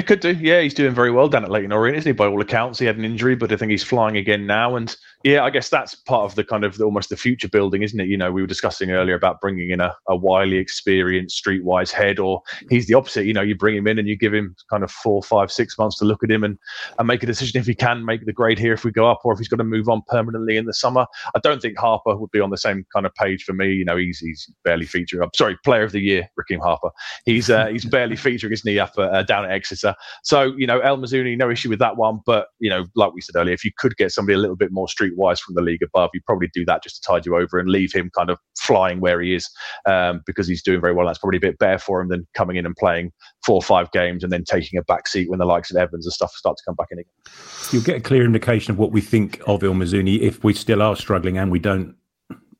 [0.00, 0.32] It could do.
[0.32, 2.12] Yeah, he's doing very well down at Leyton Orient, isn't he?
[2.14, 4.76] By all accounts, he had an injury, but I think he's flying again now.
[4.76, 7.82] And yeah, I guess that's part of the kind of the, almost the future building,
[7.82, 8.08] isn't it?
[8.08, 12.18] You know, we were discussing earlier about bringing in a, a wily, experienced, streetwise head,
[12.18, 13.26] or he's the opposite.
[13.26, 15.76] You know, you bring him in and you give him kind of four, five, six
[15.76, 16.58] months to look at him and,
[16.98, 19.20] and make a decision if he can make the grade here if we go up,
[19.24, 21.04] or if he's going to move on permanently in the summer.
[21.34, 23.70] I don't think Harper would be on the same kind of page for me.
[23.70, 25.22] You know, he's he's barely featuring.
[25.22, 26.88] I'm sorry, Player of the Year, Rekeem Harper.
[27.26, 29.89] He's uh, he's barely featuring his knee up uh, down at Exeter.
[30.22, 32.20] So you know, El Mizouni, no issue with that one.
[32.26, 34.72] But you know, like we said earlier, if you could get somebody a little bit
[34.72, 37.58] more streetwise from the league above, you'd probably do that just to tide you over
[37.58, 39.48] and leave him kind of flying where he is
[39.86, 41.06] um, because he's doing very well.
[41.06, 43.12] That's probably a bit better for him than coming in and playing
[43.44, 46.06] four or five games and then taking a back seat when the likes of Evans
[46.06, 47.12] and stuff start to come back in again.
[47.72, 50.82] You'll get a clear indication of what we think of El Mizouni if we still
[50.82, 51.94] are struggling and we don't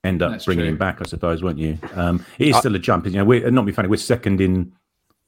[0.04, 0.70] end up That's bringing true.
[0.70, 1.78] him back, I suppose, won't you?
[1.94, 3.06] Um, it is still a jump.
[3.06, 3.88] You know, we're not be funny.
[3.88, 4.72] We're second in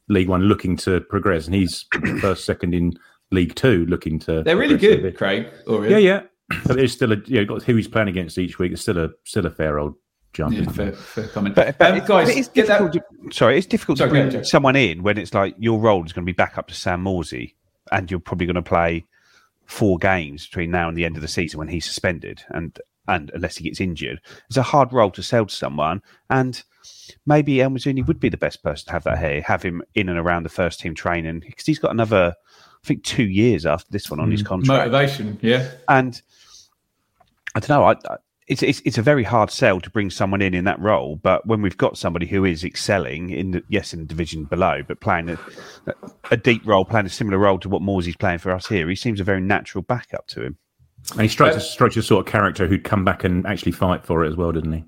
[0.08, 1.84] League One, looking to progress, and he's
[2.20, 2.92] first, second in
[3.30, 4.42] League Two, looking to.
[4.42, 5.16] They're really good, bit.
[5.16, 5.48] Craig.
[5.66, 6.22] Or Yeah, yeah.
[6.66, 8.72] But there's still a you know, got who he's playing against each week.
[8.72, 9.94] It's still a still a fair old
[10.34, 10.54] jump.
[10.54, 11.54] Yeah, fair, fair comment.
[11.54, 13.30] But, but Um, guys, but it's get that- difficult.
[13.30, 16.04] To, sorry, it's difficult Sorry, to bring ahead, someone in when it's like your role
[16.04, 17.54] is going to be back up to Sam Morsy,
[17.90, 19.04] and you're probably going to play
[19.64, 23.30] four games between now and the end of the season when he's suspended, and and
[23.34, 26.02] unless he gets injured, it's a hard role to sell to someone.
[26.28, 26.62] And
[27.27, 30.09] maybe El Mizouni would be the best person to have that here, have him in
[30.09, 33.90] and around the first team training because he's got another, I think, two years after
[33.90, 34.49] this one on his hmm.
[34.49, 35.38] contract motivation.
[35.42, 35.71] Yeah.
[35.88, 36.21] and
[37.55, 37.85] I don't know.
[37.85, 38.16] I, I,
[38.49, 41.16] it's, it's it's a very hard sell to bring someone in in that role.
[41.16, 44.83] But when we've got somebody who is excelling in the yes in the division below,
[44.87, 45.38] but playing a,
[46.31, 48.97] a deep role, playing a similar role to what Morsy's playing for us here, he
[48.97, 50.59] seems a very natural backup to him.
[51.12, 54.05] And he strikes, a strikes a sort of character who'd come back and actually fight
[54.05, 54.85] for it as well, didn't he?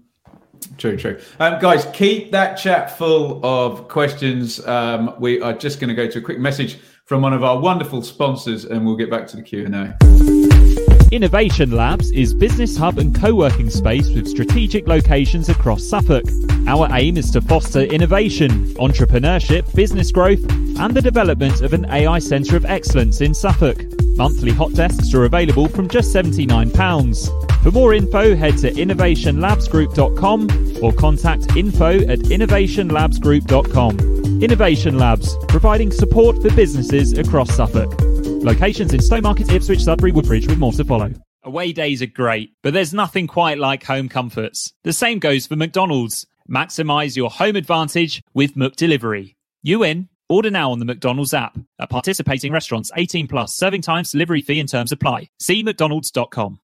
[0.79, 1.21] True, true.
[1.41, 4.65] Um, guys, keep that chat full of questions.
[4.67, 7.61] Um, we are just going to go to a quick message from one of our
[7.61, 10.94] wonderful sponsors, and we'll get back to the Q and A.
[11.15, 16.25] Innovation Labs is business hub and co-working space with strategic locations across Suffolk.
[16.67, 22.19] Our aim is to foster innovation, entrepreneurship, business growth, and the development of an AI
[22.19, 23.85] centre of excellence in Suffolk.
[24.17, 27.63] Monthly hot desks are available from just £79.
[27.63, 34.43] For more info, head to innovationlabsgroup.com or contact info at innovationlabsgroup.com.
[34.43, 38.14] Innovation Labs, providing support for businesses across Suffolk.
[38.45, 41.11] Locations in Stowmarket, Ipswich, Sudbury, Woodbridge, with more to follow.
[41.45, 44.75] Away days are great, but there's nothing quite like home comforts.
[44.85, 46.27] The same goes for McDonald's.
[46.47, 49.37] Maximize your home advantage with McDelivery.
[49.63, 50.11] You in?
[50.29, 51.57] Order now on the McDonald's app.
[51.79, 55.31] At participating restaurants, 18 plus, serving times, delivery fee and terms apply.
[55.41, 56.61] See mcdonalds.com.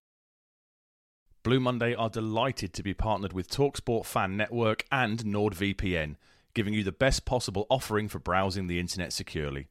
[1.41, 6.17] Blue Monday are delighted to be partnered with Talksport Fan Network and NordVPN,
[6.53, 9.70] giving you the best possible offering for browsing the internet securely.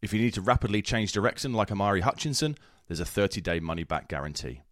[0.00, 2.56] If you need to rapidly change direction like Omari Hutchinson,
[2.86, 4.62] there's a 30 day money back guarantee.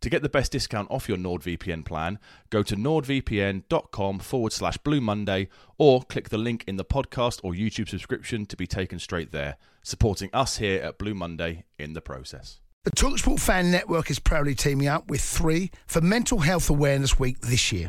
[0.00, 2.18] To get the best discount off your NordVPN plan,
[2.50, 7.54] go to nordvpn.com forward slash Blue Monday or click the link in the podcast or
[7.54, 12.02] YouTube subscription to be taken straight there, supporting us here at Blue Monday in the
[12.02, 12.60] process.
[12.84, 17.40] The Talksport Fan Network is proudly teaming up with three for Mental Health Awareness Week
[17.40, 17.88] this year.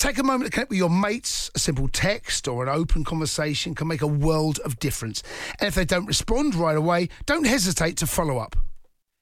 [0.00, 1.50] Take a moment to connect with your mates.
[1.54, 5.22] A simple text or an open conversation can make a world of difference.
[5.60, 8.56] And if they don't respond right away, don't hesitate to follow up.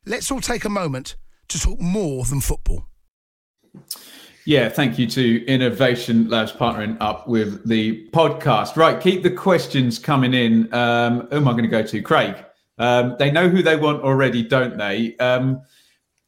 [0.06, 1.16] Let's all take a moment
[1.48, 2.86] to talk more than football.
[4.44, 8.76] Yeah, thank you to Innovation Labs partnering up with the podcast.
[8.76, 10.72] Right, keep the questions coming in.
[10.72, 12.00] Um, who am I going to go to?
[12.02, 12.36] Craig.
[12.78, 15.16] Um, they know who they want already, don't they?
[15.16, 15.60] Um,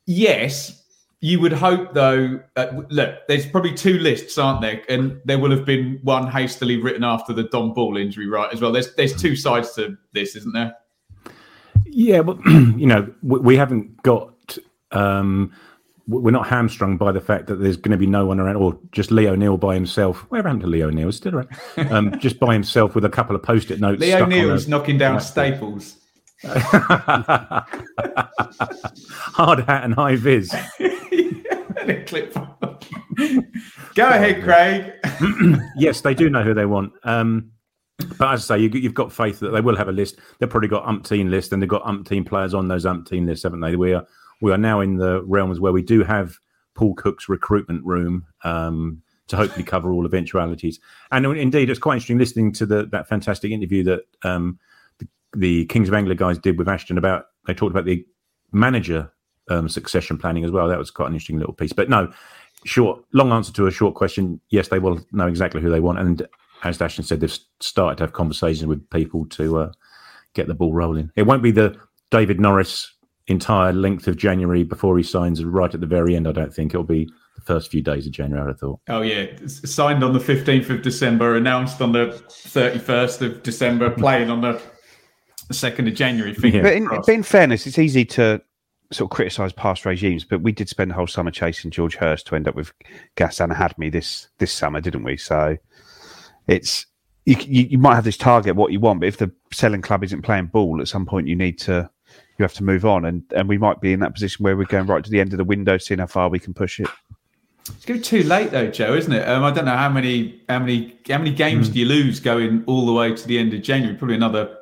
[0.06, 0.79] yes,
[1.20, 2.40] you would hope, though.
[2.56, 4.82] Uh, look, there's probably two lists, aren't there?
[4.88, 8.52] And there will have been one hastily written after the Dom Ball injury, right?
[8.52, 8.72] As well.
[8.72, 10.74] There's there's two sides to this, isn't there?
[11.84, 14.58] Yeah, well, you know, we, we haven't got.
[14.92, 15.52] Um,
[16.08, 18.76] we're not hamstrung by the fact that there's going to be no one around, or
[18.90, 20.24] just Leo Neal by himself.
[20.30, 21.12] Where happened to Leo Neal?
[21.12, 21.50] Still around.
[21.90, 24.00] Um, just by himself with a couple of post-it notes.
[24.00, 25.96] Leo Neal's a- knocking down staples.
[26.44, 26.90] Hard
[29.60, 30.54] hat and high vis.
[32.06, 32.34] Clip.
[33.94, 34.92] Go ahead, Craig.
[35.76, 36.92] yes, they do know who they want.
[37.04, 37.52] Um,
[38.18, 40.18] but as I say, you, you've got faith that they will have a list.
[40.38, 43.60] They've probably got umpteen list, and they've got umpteen players on those umpteen lists, haven't
[43.60, 43.76] they?
[43.76, 44.06] We are
[44.40, 46.38] we are now in the realms where we do have
[46.74, 50.80] Paul Cook's recruitment room um, to hopefully cover all eventualities.
[51.10, 54.58] And indeed, it's quite interesting listening to the that fantastic interview that um,
[54.98, 57.26] the, the Kings of Anglia guys did with Ashton about.
[57.46, 58.04] They talked about the
[58.52, 59.12] manager
[59.48, 60.68] um, succession planning as well.
[60.68, 61.72] That was quite an interesting little piece.
[61.72, 62.12] But no,
[62.64, 64.40] short, long answer to a short question.
[64.50, 66.26] Yes, they will know exactly who they want, and
[66.62, 69.72] as Ashton said, they've started to have conversations with people to uh,
[70.34, 71.10] get the ball rolling.
[71.16, 71.76] It won't be the
[72.10, 72.92] David Norris
[73.26, 76.26] entire length of January before he signs right at the very end.
[76.26, 78.50] I don't think it'll be the the first few days of January.
[78.50, 78.80] I thought.
[78.88, 83.90] Oh yeah, signed on the fifteenth of December, announced on the thirty first of December,
[83.90, 84.60] playing on the
[85.50, 86.34] second of January.
[86.34, 88.40] Fingers But in, but in fairness, it's easy to
[88.92, 92.26] sort of criticise past regimes, but we did spend the whole summer chasing George Hirst
[92.26, 92.72] to end up with
[93.16, 95.16] Gassan Ahadme this this summer, didn't we?
[95.16, 95.56] So
[96.48, 96.86] it's
[97.24, 100.02] you, you, you might have this target what you want, but if the selling club
[100.02, 101.88] isn't playing ball, at some point you need to
[102.38, 104.64] you have to move on, and and we might be in that position where we're
[104.64, 106.88] going right to the end of the window, seeing how far we can push it.
[107.68, 109.28] It's going to be too late though, Joe, isn't it?
[109.28, 112.64] Um, I don't know how many how many how many games do you lose going
[112.66, 113.96] all the way to the end of January?
[113.96, 114.56] Probably another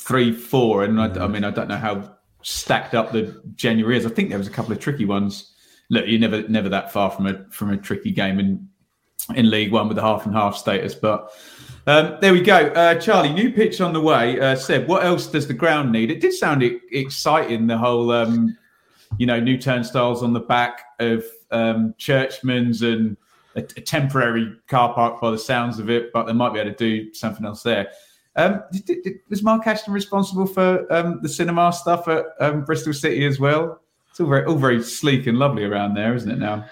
[0.00, 2.15] three, four, and I, I mean I don't know how
[2.48, 4.06] stacked up the January is.
[4.06, 5.52] I think there was a couple of tricky ones.
[5.90, 8.68] Look, you're never never that far from a from a tricky game in
[9.34, 11.30] in League One with the half and half status, but.
[11.88, 13.32] Um, there we go, uh, Charlie.
[13.32, 14.40] New pitch on the way.
[14.40, 16.10] Uh, Seb, what else does the ground need?
[16.10, 17.68] It did sound e- exciting.
[17.68, 18.58] The whole, um,
[19.18, 23.16] you know, new turnstiles on the back of um, Churchman's and
[23.54, 26.72] a, a temporary car park by the sounds of it, but they might be able
[26.72, 27.92] to do something else there.
[28.36, 32.92] Um, did, did, was Mark Ashton responsible for um, the cinema stuff at um, Bristol
[32.92, 33.80] City as well?
[34.10, 36.38] It's all very, all very sleek and lovely around there, isn't it?
[36.38, 36.64] Now,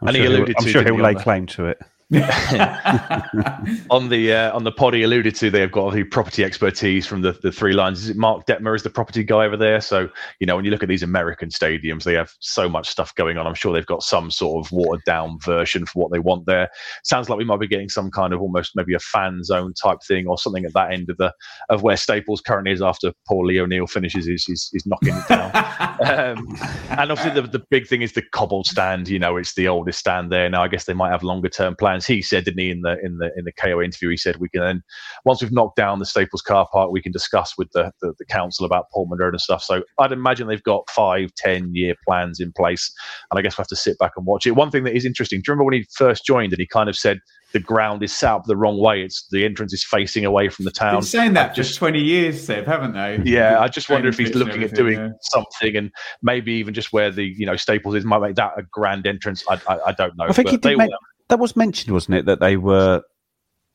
[0.00, 1.80] I'm And he sure he'll- I'm to, sure didn't he'll lay claim to it.
[3.88, 7.22] on the uh, on the pod he alluded to, they've got the property expertise from
[7.22, 8.02] the, the three lines.
[8.02, 9.80] Is it Mark Detmer is the property guy over there?
[9.80, 10.08] So
[10.40, 13.38] you know when you look at these American stadiums, they have so much stuff going
[13.38, 13.46] on.
[13.46, 16.68] I'm sure they've got some sort of watered down version for what they want there.
[17.04, 19.98] Sounds like we might be getting some kind of almost maybe a fan zone type
[20.02, 21.32] thing or something at that end of the
[21.68, 25.28] of where Staples currently is after Paul Lee O'Neill finishes his his, his knocking it
[25.28, 25.50] down.
[26.04, 26.58] um,
[26.90, 29.08] and obviously the, the big thing is the Cobbold stand.
[29.08, 30.64] You know, it's the oldest stand there now.
[30.64, 31.99] I guess they might have longer term plans.
[32.06, 34.48] He said, didn't he, in the in the in the KO interview, he said we
[34.48, 34.82] can then
[35.24, 38.24] once we've knocked down the Staples car park, we can discuss with the the, the
[38.24, 39.62] council about Portman Road and stuff.
[39.62, 42.92] So I'd imagine they've got five, ten year plans in place,
[43.30, 44.52] and I guess we'll have to sit back and watch it.
[44.52, 45.40] One thing that is interesting.
[45.40, 47.20] Do you remember when he first joined and he kind of said
[47.52, 49.02] the ground is set up the wrong way?
[49.02, 50.94] It's the entrance is facing away from the town.
[50.94, 53.20] been saying that just 20 years, Seb, haven't they?
[53.24, 55.90] Yeah, I just wonder if he's looking at doing everything, something, and
[56.22, 59.44] maybe even just where the you know Staples is might make that a grand entrance.
[59.48, 60.24] I I, I don't know.
[60.28, 60.90] I think but he they did all- make,
[61.30, 62.26] that was mentioned, wasn't it?
[62.26, 63.02] That they were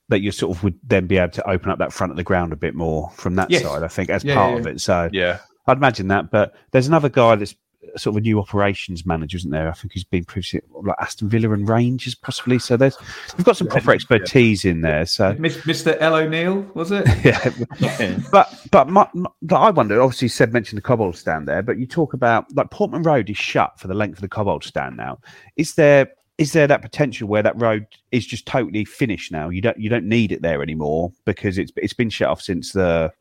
[0.10, 2.24] that you sort of would then be able to open up that front of the
[2.24, 3.63] ground a bit more from that Yes.
[3.63, 3.82] side.
[3.82, 4.82] I think as Yeah, part yeah, of it.
[4.82, 6.30] So yeah, I'd imagine that.
[6.30, 9.68] But there's another guy that's uh, sort of a new operations manager, isn't there?
[9.68, 12.60] I think he's been previously like Aston Villa and Rangers, possibly.
[12.60, 12.98] So there's
[13.36, 15.08] we've got some proper expertise in there.
[15.08, 15.98] So Mr.
[16.00, 16.13] L.
[16.13, 17.08] O'Neill, was it?
[17.26, 18.20] yeah.
[18.32, 20.00] but but my, my, I wonder.
[20.02, 23.38] Obviously, said mentioned the Cobbold stand there, but you talk about like Portman Road is
[23.38, 25.18] shut for the length of the Cobbold stand now.
[25.58, 29.50] Is there is there that potential where that road is just totally finished now?
[29.50, 32.74] You don't you don't need it there anymore because it's it's been shut off since
[32.74, 33.12] the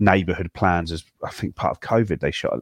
[0.00, 2.52] neighbourhood plans as I think part of COVID they shut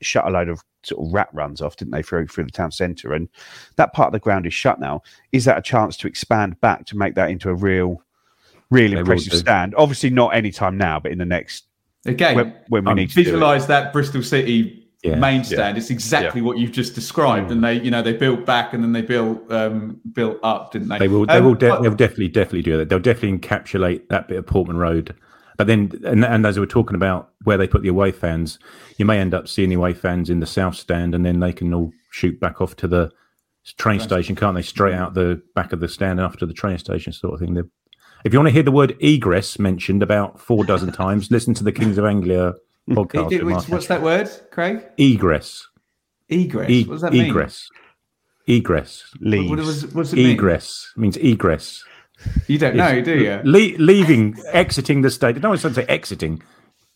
[0.00, 2.70] shut a load of sort of rat runs off, didn't they, through through the town
[2.70, 3.28] centre, and
[3.76, 5.02] that part of the ground is shut now.
[5.32, 8.02] Is that a chance to expand back to make that into a real,
[8.70, 9.74] real They impressive stand?
[9.76, 11.64] Obviously, not any time now, but in the next
[12.04, 15.42] Again, when, when we um, need to visualize that Bristol City Yeah, main yeah.
[15.44, 15.78] stand.
[15.78, 18.92] It's exactly what you've just described, and they, you know, they built back and then
[18.92, 20.98] they built um, built up, didn't they?
[20.98, 21.26] They will.
[21.26, 21.54] They Um, will.
[21.54, 22.88] De- but- they'll definitely, definitely do that.
[22.88, 25.14] They'll definitely encapsulate that bit of Portman Road.
[25.58, 28.58] But then, and, and as we were talking about where they put the away fans,
[28.98, 31.52] you may end up seeing the away fans in the south stand, and then they
[31.52, 33.10] can all shoot back off to the
[33.78, 34.62] train station, can't they?
[34.62, 37.54] Straight out the back of the stand after the train station, sort of thing.
[37.54, 37.70] They're-
[38.24, 41.64] If you want to hear the word egress mentioned about four dozen times, listen to
[41.64, 42.52] the Kings of Anglia
[42.88, 43.32] podcast.
[43.32, 44.84] It- it- what's that word, Craig?
[44.98, 45.66] Egress.
[46.28, 46.70] Egress.
[46.70, 47.26] E- what does that mean?
[47.26, 47.68] egress.
[48.48, 49.04] Egress.
[49.20, 50.30] What, what, does- what does it mean?
[50.30, 51.84] Egress means egress.
[52.46, 53.40] You don't know, do you?
[53.44, 55.36] Le- leaving, exiting the state.
[55.42, 56.42] No one's trying to say exiting.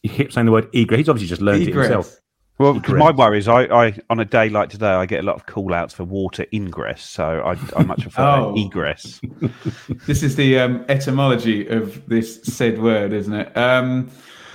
[0.03, 0.99] He keeps saying the word egress.
[0.99, 1.89] He's obviously just learned Egress.
[1.89, 2.17] it himself.
[2.59, 5.27] Well, because my worry is, I, I on a day like today, I get a
[5.27, 8.55] lot of call outs for water ingress, so I, I much prefer Oh.
[8.57, 9.19] egress.
[10.07, 13.57] This is the um, etymology of this said word, isn't it?
[13.57, 14.11] Um,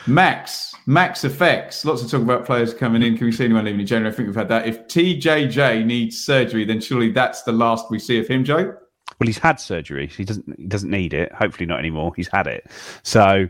[0.08, 1.84] Max, Max effects.
[1.84, 3.17] Lots of talk about players coming in.
[3.17, 4.13] Can we see anyone leaving in January?
[4.13, 4.67] I think we've had that.
[4.67, 8.76] If TJJ needs surgery, then surely that's the last we see of him, Joe.
[9.19, 10.08] Well, he's had surgery.
[10.08, 11.32] He doesn't he doesn't need it.
[11.32, 12.13] Hopefully, not anymore.
[12.15, 12.67] He's had it.
[13.04, 13.48] So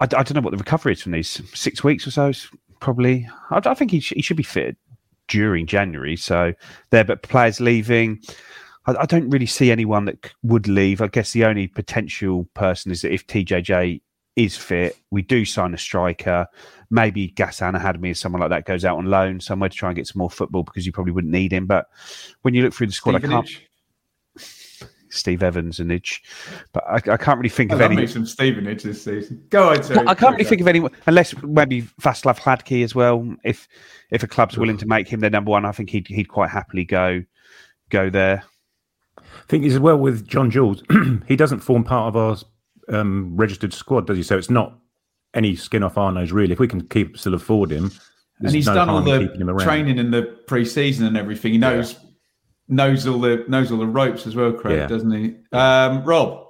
[0.00, 2.32] I, I don't know what the recovery is from these six weeks or so.
[2.80, 4.76] Probably, I, I think he, sh- he should be fit
[5.26, 6.16] during January.
[6.16, 6.54] So
[6.90, 8.20] there, but players leaving.
[8.86, 11.02] I, I don't really see anyone that c- would leave.
[11.02, 14.00] I guess the only potential person is that if TJJ
[14.38, 16.46] is fit, we do sign a striker.
[16.90, 19.96] Maybe Gassan Ahadme or someone like that goes out on loan somewhere to try and
[19.96, 21.66] get some more football because you probably wouldn't need him.
[21.66, 21.86] But
[22.42, 23.46] when you look through the squad, I can't.
[23.46, 23.68] Stevenage.
[25.10, 26.20] Steve Evans and Idge,
[26.74, 28.02] but I, I can't really think I of love any.
[28.02, 29.42] me some Stevenage this season.
[29.48, 30.06] Go on, Terry.
[30.06, 33.26] I can't really think of anyone unless maybe Václav Hladky as well.
[33.42, 33.66] If
[34.10, 36.50] if a club's willing to make him their number one, I think he'd he'd quite
[36.50, 37.24] happily go
[37.88, 38.44] go there.
[39.18, 40.82] I think as well with John Jules,
[41.26, 42.36] he doesn't form part of our
[42.90, 44.22] um, registered squad, does he?
[44.22, 44.78] So it's not
[45.34, 46.52] any skin off our nose, really.
[46.52, 47.90] If we can keep still afford him,
[48.40, 51.16] and he's no done all harm in keeping him the training in the pre-season and
[51.16, 51.52] everything.
[51.52, 51.98] He knows
[52.68, 54.86] knows all the knows all the ropes as well, Craig, Yeah.
[54.86, 55.36] doesn't he?
[55.52, 56.48] Um, Rob,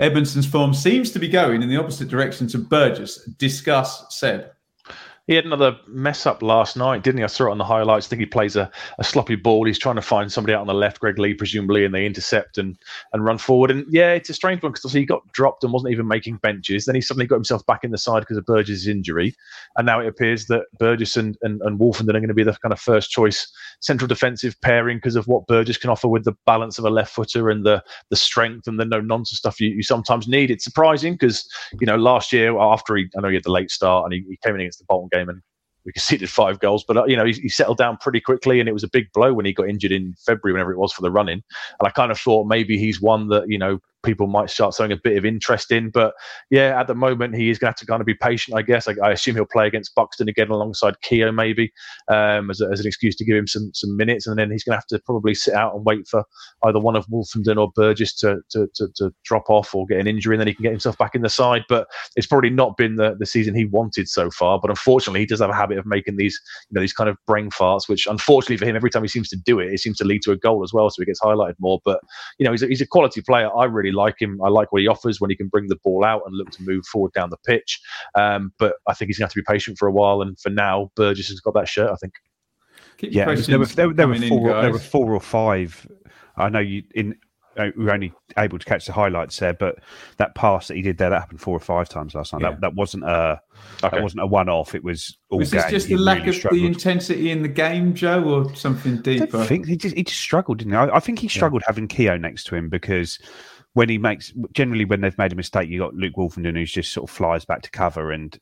[0.00, 3.24] Edmundson's form seems to be going in the opposite direction to Burgess.
[3.38, 4.46] Discuss Seb.
[5.26, 7.24] He had another mess up last night, didn't he?
[7.24, 8.06] I saw it on the highlights.
[8.06, 9.64] I think he plays a, a sloppy ball.
[9.64, 12.58] He's trying to find somebody out on the left, Greg Leigh, presumably, and they intercept
[12.58, 12.76] and,
[13.12, 13.70] and run forward.
[13.70, 16.84] And yeah, it's a strange one because he got dropped and wasn't even making benches.
[16.84, 19.34] Then he suddenly got himself back in the side because of Burgess' injury.
[19.76, 22.56] And now it appears that Burgess and, and, and Wolfenden are going to be the
[22.62, 23.50] kind of first choice
[23.80, 27.14] central defensive pairing because of what Burgess can offer with the balance of a left
[27.14, 30.50] footer and the the strength and the no nonsense stuff you, you sometimes need.
[30.50, 31.48] It's surprising because,
[31.80, 34.24] you know, last year after he, I know he had the late start and he,
[34.28, 35.42] he came in against the Bolton game and
[35.84, 38.68] we conceded five goals, but uh, you know he, he settled down pretty quickly, and
[38.68, 41.02] it was a big blow when he got injured in February, whenever it was for
[41.02, 41.42] the running.
[41.80, 44.92] And I kind of thought maybe he's one that you know people might start showing
[44.92, 45.90] a bit of interest in.
[45.90, 46.14] But
[46.50, 48.62] yeah, at the moment he is going to have to kind of be patient, I
[48.62, 48.88] guess.
[48.88, 51.72] I, I assume he'll play against Buxton again alongside Keogh maybe
[52.08, 54.64] um, as, a, as an excuse to give him some some minutes, and then he's
[54.64, 56.24] going to have to probably sit out and wait for
[56.64, 60.06] either one of Wolfenden or Burgess to to, to to drop off or get an
[60.06, 61.62] injury, and then he can get himself back in the side.
[61.68, 61.86] But
[62.16, 64.58] it's probably not been the, the season he wanted so far.
[64.60, 66.38] But unfortunately, he does have a habit of making these
[66.70, 69.28] you know these kind of brain farts, which unfortunately for him, every time he seems
[69.30, 70.90] to do it, it seems to lead to a goal as well.
[70.90, 71.80] So he gets highlighted more.
[71.84, 72.00] But
[72.38, 73.50] you know, he's a, he's a quality player.
[73.56, 74.40] I really like him.
[74.44, 76.62] I like what he offers when he can bring the ball out and look to
[76.62, 77.80] move forward down the pitch.
[78.14, 80.22] Um, but I think he's going to have to be patient for a while.
[80.22, 81.90] And for now, Burgess has got that shirt.
[81.90, 82.14] I think.
[82.98, 85.86] Keep Yeah, there were there, there were coming in, four there were four or five.
[86.36, 87.16] I know you in.
[87.56, 89.76] uh, We were only able to catch the highlights there, but
[90.18, 92.42] that pass that he did there that happened four or five times last night.
[92.42, 92.50] Yeah.
[92.50, 93.40] That, that wasn't a
[93.82, 93.96] Okay.
[93.96, 94.74] that wasn't a one off.
[94.74, 95.70] It was all Was this game.
[95.70, 96.60] just He the lack really of struggled.
[96.60, 99.26] the intensity in the game, Joe, or something I deeper?
[99.26, 100.76] don't think he just he just struggled, didn't he?
[100.78, 103.18] I, I think he struggled having Keogh next to him because
[103.74, 106.92] when he makes generally when they've made a mistake, you got Luke Wolfenden who's just
[106.92, 108.38] sort of flies back to cover, and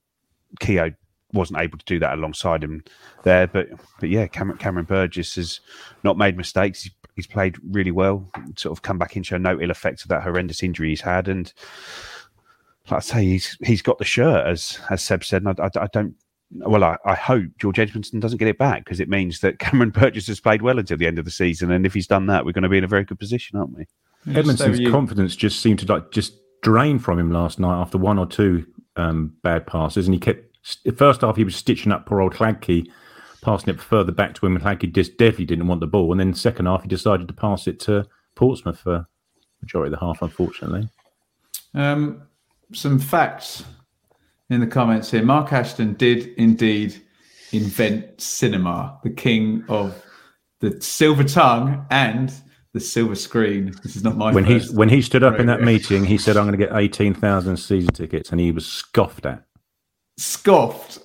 [0.61, 0.95] Keogh
[1.33, 2.83] wasn't able to do that alongside him
[3.24, 3.47] there.
[3.47, 3.68] But
[4.01, 5.61] but yeah, Cameron, Cameron Burgess has
[6.03, 6.83] not made mistakes.
[6.83, 8.31] He's, he's played really well.
[8.57, 11.29] Sort of come back and show no ill effects of that horrendous injury he's had,
[11.29, 11.53] and
[12.91, 15.43] like I say, he's he's got the shirt as as Seb said.
[15.43, 16.14] And I, I, I don't.
[16.51, 19.91] Well, I, I hope George Edmundson doesn't get it back because it means that Cameron
[19.91, 22.47] Burgess has played well until the end of the season, and if he's done that,
[22.47, 23.87] we're going to be in a very good position, aren't we?
[24.27, 28.19] Edmundson's you- confidence just seemed to like just drain from him last night after one
[28.19, 28.66] or two
[28.97, 30.45] um, bad passes, and he kept.
[30.97, 32.91] First half he was stitching up poor old Hladky,
[33.43, 36.12] passing it further back to him, and Hladky just definitely didn't want the ball.
[36.12, 39.07] And then second half he decided to pass it to Portsmouth for
[39.62, 40.89] majority of the half, unfortunately.
[41.75, 42.23] Um,
[42.73, 43.64] some facts
[44.51, 45.23] in the comments here.
[45.23, 47.01] Mark Ashton did indeed
[47.53, 50.05] invent cinema, the king of
[50.61, 52.33] the silver tongue and
[52.75, 53.75] the silver screen.
[53.83, 56.37] This is not my When he when he stood up in that meeting, he said,
[56.37, 59.45] "I'm going to get eighteen thousand season tickets," and he was scoffed at.
[60.19, 60.99] scoffed.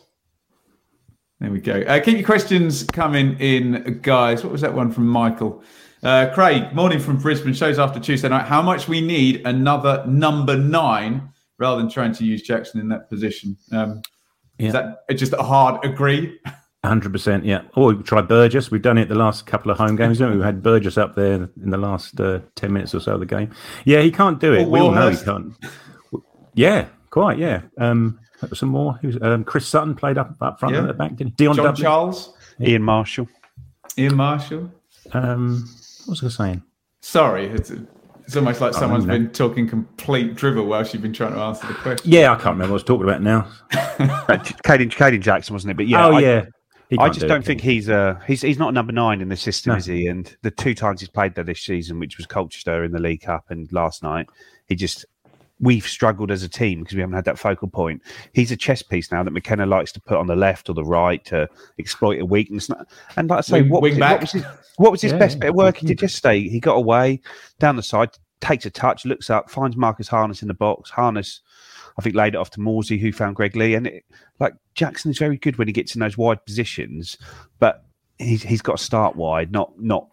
[1.39, 1.81] There we go.
[1.81, 4.43] Uh, keep your questions coming in, guys.
[4.43, 5.61] What was that one from Michael?
[6.01, 7.53] Uh, Craig, morning from Brisbane.
[7.53, 8.45] Shows after Tuesday night.
[8.45, 13.09] How much we need another number nine rather than trying to use Jackson in that
[13.09, 13.57] position?
[13.71, 14.01] Um,
[14.57, 14.67] Yeah.
[14.67, 16.39] Is that just a hard agree?
[16.85, 17.61] Hundred percent, yeah.
[17.75, 18.69] Or we tried Burgess.
[18.69, 20.27] We've done it the last couple of home games, we?
[20.35, 23.25] We had Burgess up there in the last uh, ten minutes or so of the
[23.25, 23.51] game.
[23.85, 24.63] Yeah, he can't do it.
[24.63, 25.53] Or we all know he can't.
[26.55, 27.37] Yeah, quite.
[27.37, 27.61] Yeah.
[27.77, 28.19] Um,
[28.53, 28.99] some more.
[29.01, 30.81] Who's um, Chris Sutton played up up front Yeah.
[30.81, 31.15] and at the back?
[31.15, 31.37] Didn't?
[31.37, 31.81] Dion John Dublin.
[31.81, 33.29] Charles, Ian Marshall.
[33.97, 34.69] Ian Marshall.
[35.13, 35.65] Um,
[36.05, 36.63] what was I saying?
[36.99, 37.71] Sorry, it's,
[38.25, 41.73] it's almost like someone's been talking complete drivel while she's been trying to answer the
[41.75, 42.11] question.
[42.11, 43.47] Yeah, I can't remember what I was talking about now.
[43.71, 45.77] Kayden, Kayden Jackson, wasn't it?
[45.77, 46.45] But yeah, oh I, yeah.
[46.93, 47.45] He I just do don't it.
[47.45, 49.77] think he's uh he's he's not a number nine in the system, No.
[49.77, 50.07] is he?
[50.07, 53.21] And the two times he's played there this season, which was Colchester in the League
[53.21, 54.27] Cup and last night,
[54.67, 55.05] he just
[55.59, 58.01] we've struggled as a team because we haven't had that focal point.
[58.33, 60.83] He's a chess piece now that McKenna likes to put on the left or the
[60.83, 61.47] right to
[61.79, 62.69] exploit a weakness.
[63.15, 64.11] And like I say, Wing- what, wing was, back.
[64.11, 64.43] what was his
[64.77, 66.47] what was his Yeah, best bit of work he good did yesterday?
[66.49, 67.21] He got away
[67.59, 68.09] down the side,
[68.41, 70.89] takes a touch, looks up, finds Marcus Harness in the box.
[70.89, 71.41] Harness,
[71.97, 73.75] I think, laid it off to Morsy, who found Greg Leigh.
[73.75, 74.03] And it,
[74.39, 77.17] like Jackson is very good when he gets in those wide positions,
[77.59, 77.85] but
[78.17, 80.07] he's he's got to start wide, not not.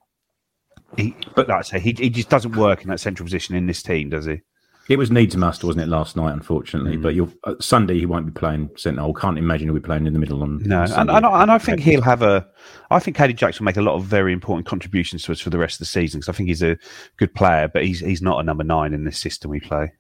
[0.97, 3.67] He, but like I say, he, he just doesn't work in that central position in
[3.67, 4.41] this team, does he?
[4.89, 6.33] It was needs must, wasn't it, last night?
[6.33, 7.03] Unfortunately, Mm.
[7.03, 9.01] but you'll uh, Sunday he won't be playing centre.
[9.03, 10.59] I can't imagine he'll be playing in the middle on.
[10.65, 12.45] No, and, and, I- and I think he'll have a.
[12.91, 15.51] I think Kayden Jackson will make a lot of very important contributions to us for
[15.51, 16.77] the rest of the season because I think he's a
[17.19, 19.93] good player, but he's he's not a number nine in this system we play.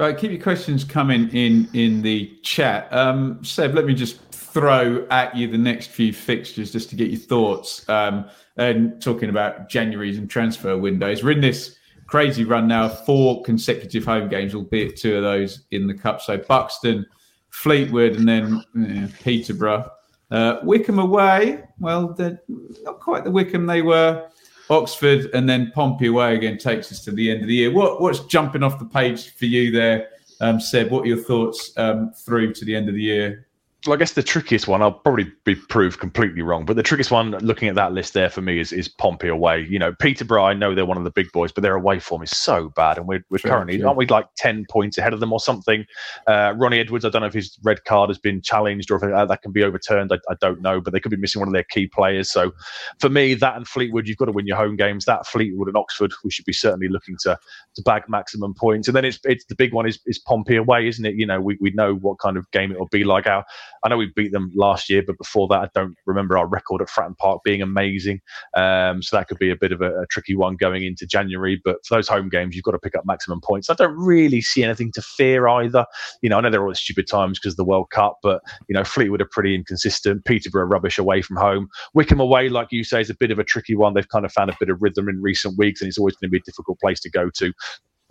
[0.00, 2.90] Right, keep your questions coming in in the chat.
[2.90, 7.10] Um, Seb, let me just throw at you the next few fixtures just to get
[7.10, 7.86] your thoughts.
[7.86, 8.24] Um,
[8.56, 11.76] and talking about January's and transfer windows, we're in this
[12.06, 16.22] crazy run now, four consecutive home games, albeit two of those in the cup.
[16.22, 17.04] So Buxton,
[17.50, 19.86] Fleetwood, and then Peterborough.
[20.30, 21.64] Uh, Wycombe away.
[21.78, 22.40] Well, they're
[22.84, 24.30] not quite the Wycombe they were.
[24.70, 27.72] Oxford and then Pompey away again takes us to the end of the year.
[27.72, 30.08] What what's jumping off the page for you there,
[30.40, 30.90] um, Seb?
[30.90, 33.46] What are your thoughts um, through to the end of the year?
[33.86, 37.10] Well, I guess the trickiest one, I'll probably be proved completely wrong, but the trickiest
[37.10, 39.66] one looking at that list there for me is, is Pompey away.
[39.70, 42.22] You know, Peterborough, I know they're one of the big boys, but their away form
[42.22, 42.98] is so bad.
[42.98, 43.86] And we're, we're Sure, currently, sure.
[43.86, 45.86] aren't we like 10 points ahead of them or something?
[46.26, 49.02] Uh, Ronnie Edwards, I don't know if his red card has been challenged or if
[49.02, 50.12] uh, that can be overturned.
[50.12, 52.30] I, I don't know, but they could be missing one of their key players.
[52.30, 52.52] So
[52.98, 55.06] for me, that and Fleetwood, you've got to win your home games.
[55.06, 57.38] That Fleetwood and Oxford, we should be certainly looking to
[57.76, 58.88] to bag maximum points.
[58.88, 61.14] And then it's it's the big one is, is Pompey away, isn't it?
[61.14, 63.26] You know, we, we know what kind of game it will be like.
[63.26, 63.44] Our,
[63.82, 66.82] I know we beat them last year, but before that, I don't remember our record
[66.82, 68.20] at Fratton Park being amazing.
[68.56, 71.60] Um, so that could be a bit of a, a tricky one going into January.
[71.64, 73.70] But for those home games, you've got to pick up maximum points.
[73.70, 75.86] I don't really see anything to fear either.
[76.22, 78.74] You know, I know they're all stupid times because of the World Cup, but you
[78.74, 80.24] know, Fleetwood are pretty inconsistent.
[80.24, 81.68] Peterborough rubbish away from home.
[81.94, 83.94] Wycombe away, like you say, is a bit of a tricky one.
[83.94, 86.28] They've kind of found a bit of rhythm in recent weeks, and it's always going
[86.28, 87.52] to be a difficult place to go to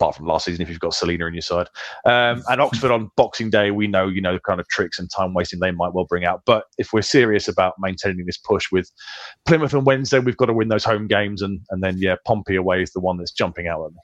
[0.00, 1.68] apart from last season if you've got Selena in your side.
[2.06, 5.10] Um, and Oxford on Boxing Day, we know, you know, the kind of tricks and
[5.14, 6.42] time wasting they might well bring out.
[6.46, 8.90] But if we're serious about maintaining this push with
[9.44, 11.42] Plymouth and Wednesday, we've got to win those home games.
[11.42, 13.98] And, and then, yeah, Pompey away is the one that's jumping out at me.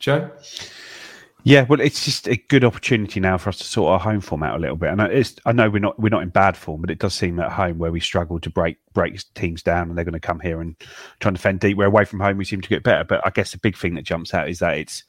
[0.00, 0.30] Joe?
[1.42, 4.42] Yeah, well, it's just a good opportunity now for us to sort our home form
[4.42, 4.90] out a little bit.
[4.90, 7.40] And it's, I know we're not we're not in bad form, but it does seem
[7.40, 10.40] at home where we struggle to break break teams down, and they're going to come
[10.40, 10.76] here and
[11.20, 11.78] try and defend deep.
[11.78, 13.04] Where away from home we seem to get better.
[13.04, 15.04] But I guess the big thing that jumps out is that it's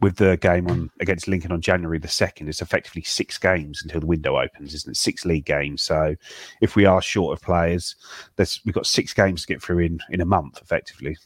[0.00, 2.48] with the game on against Lincoln on January the second.
[2.48, 4.96] It's effectively six games until the window opens, isn't it?
[4.96, 5.82] Six league games.
[5.82, 6.14] So
[6.60, 7.96] if we are short of players,
[8.36, 11.16] there's we've got six games to get through in in a month, effectively.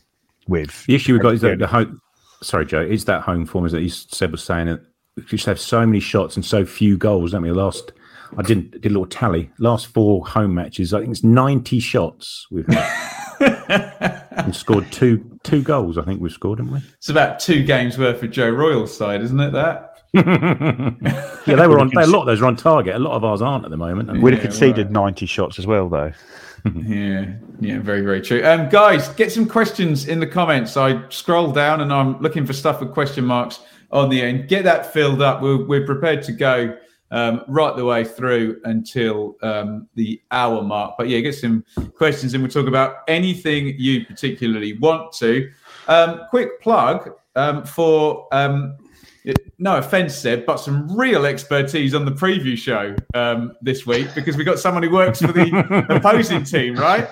[0.46, 2.00] With The issue we've got is that the home.
[2.42, 2.80] Sorry, Joe.
[2.80, 3.66] Is that home form?
[3.66, 4.80] Is that you Seb was saying that
[5.16, 7.50] we just have so many shots and so few goals, don't we?
[7.50, 7.92] Last,
[8.36, 9.50] I didn't did a little tally.
[9.58, 13.14] Last four home matches, I think it's ninety shots we've had.
[13.40, 15.98] and scored two two goals.
[15.98, 16.80] I think we've scored, haven't we?
[16.96, 19.52] It's about two games worth for Joe Royle's side, isn't it?
[19.52, 21.90] That Yeah, they were on.
[21.96, 22.94] A lot of those are on target.
[22.94, 24.10] A lot of ours aren't at the moment.
[24.22, 24.92] We'd have Yeah, conceded right.
[24.92, 26.12] ninety shots as well, though.
[26.74, 28.44] Yeah, yeah, very, very true.
[28.44, 30.76] Um, guys, get some questions in the comments.
[30.76, 33.60] I scroll down and I'm looking for stuff with question marks
[33.92, 34.48] on the end.
[34.48, 35.40] Get that filled up.
[35.40, 36.76] We're, we're prepared to go
[37.10, 40.94] um, right the way through until um, the hour mark.
[40.98, 45.50] But yeah, get some questions and we'll talk about anything you particularly want to.
[45.86, 48.28] Um, quick plug um, for.
[49.58, 54.36] No offense, Seb, but some real expertise on the preview show um, this week because
[54.36, 57.08] we got someone who works for the opposing team, right?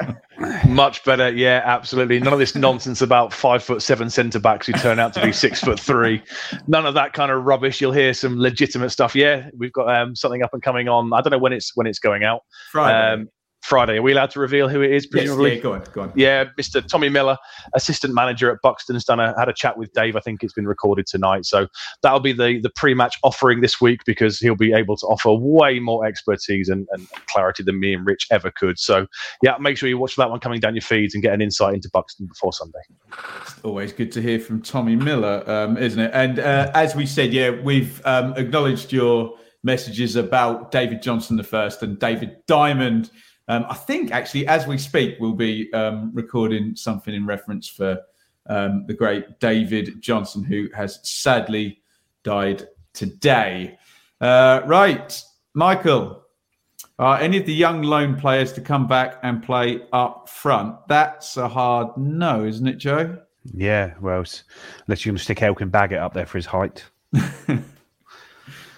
[0.67, 1.33] Much better.
[1.33, 2.21] Yeah, absolutely.
[2.21, 5.33] None of this nonsense about five foot seven centre backs who turn out to be
[5.33, 6.23] six foot three.
[6.67, 7.81] None of that kind of rubbish.
[7.81, 9.15] You'll hear some legitimate stuff.
[9.15, 11.13] Yeah, we've got um, something up and coming on.
[11.13, 12.43] I don't know when it's when it's going out.
[12.71, 13.23] Friday.
[13.23, 13.29] Um,
[13.67, 13.99] Friday.
[13.99, 15.09] Are we allowed to reveal who it is?
[15.13, 16.13] Yes, yeah, go on, go on.
[16.15, 16.87] Yeah, Mr.
[16.87, 17.37] Tommy Miller,
[17.75, 20.17] assistant manager at Buxton, has done a had a chat with Dave.
[20.17, 21.67] I think it's been recorded tonight, so
[22.03, 25.81] that'll be the the pre-match offering this week because he'll be able to offer way
[25.81, 28.79] more expertise and, and clarity than me and Rich ever could.
[28.79, 29.07] So
[29.43, 31.75] yeah, make sure you watch that one coming down your feeds and get an insight
[31.75, 32.79] into Buxton before Sunday.
[33.65, 36.11] Always good to hear from Tommy Miller, um, isn't it?
[36.15, 39.37] And uh, as we said, yeah, we've um, acknowledged your
[39.67, 43.11] messages about David Johnson the first and David Diamond.
[43.49, 48.01] Um, I think actually, as we speak, we'll be um, recording something in reference for
[48.49, 51.81] um, the great David Johnson, who has sadly
[52.23, 53.79] died today.
[54.21, 55.23] Uh, right,
[55.55, 56.23] Michael.
[56.99, 60.77] Are any of the young loan players to come back and play up front?
[60.89, 63.19] That's a hard no, isn't it, Joe?
[63.53, 64.25] Yeah, well,
[64.87, 66.85] unless you're going to stick Elkan Baggott up there for his height.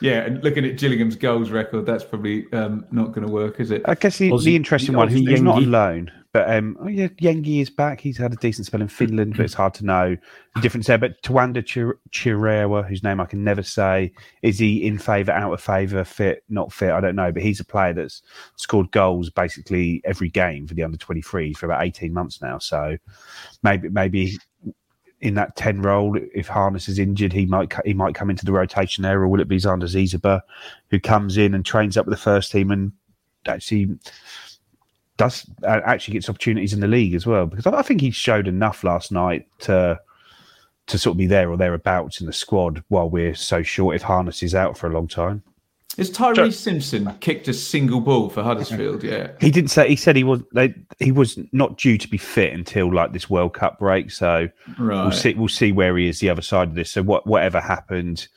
[0.01, 3.71] Yeah, and looking at Gillingham's goals record, that's probably um, not going to work, is
[3.71, 3.83] it?
[3.85, 6.89] I guess the, Aussie- the interesting one, Aussie he, he's not alone, but um, oh
[6.89, 8.01] yeah, Yengi is back.
[8.01, 10.17] He's had a decent spell in Finland, but it's hard to know
[10.55, 10.99] the difference there.
[10.99, 15.53] But Tawanda Chir- Chirewa, whose name I can never say, is he in favour, out
[15.53, 16.91] of favour, fit, not fit?
[16.91, 18.23] I don't know, but he's a player that's
[18.57, 22.59] scored goals basically every game for the under 23 for about 18 months now.
[22.59, 22.99] So
[23.63, 24.39] maybe maybe
[25.21, 28.53] in that 10 role, if Harness is injured, he might he might come into the
[28.53, 30.43] rotation there, or will it be Zanda Siziba
[30.91, 32.93] who comes in and trains up with the first team and
[33.47, 33.99] actually
[35.17, 37.47] does uh, actually gets opportunities in the league as well?
[37.47, 40.01] Because I, I think he showed enough last night to
[40.87, 44.03] to sort of be there or thereabouts in the squad while we're so short if
[44.03, 45.43] Harness is out for a long time.
[45.99, 49.03] Is Tyreece Simpson kicked a single ball for Huddersfield?
[49.03, 49.33] Yeah.
[49.41, 49.89] He didn't say.
[49.89, 50.43] He said he was.
[50.55, 54.13] They, he was not due to be fit until like this World Cup break.
[54.13, 55.03] So Right.
[55.03, 55.35] we'll see.
[55.35, 56.93] We'll see where he is the other side of this.
[56.93, 58.29] So what, whatever happened,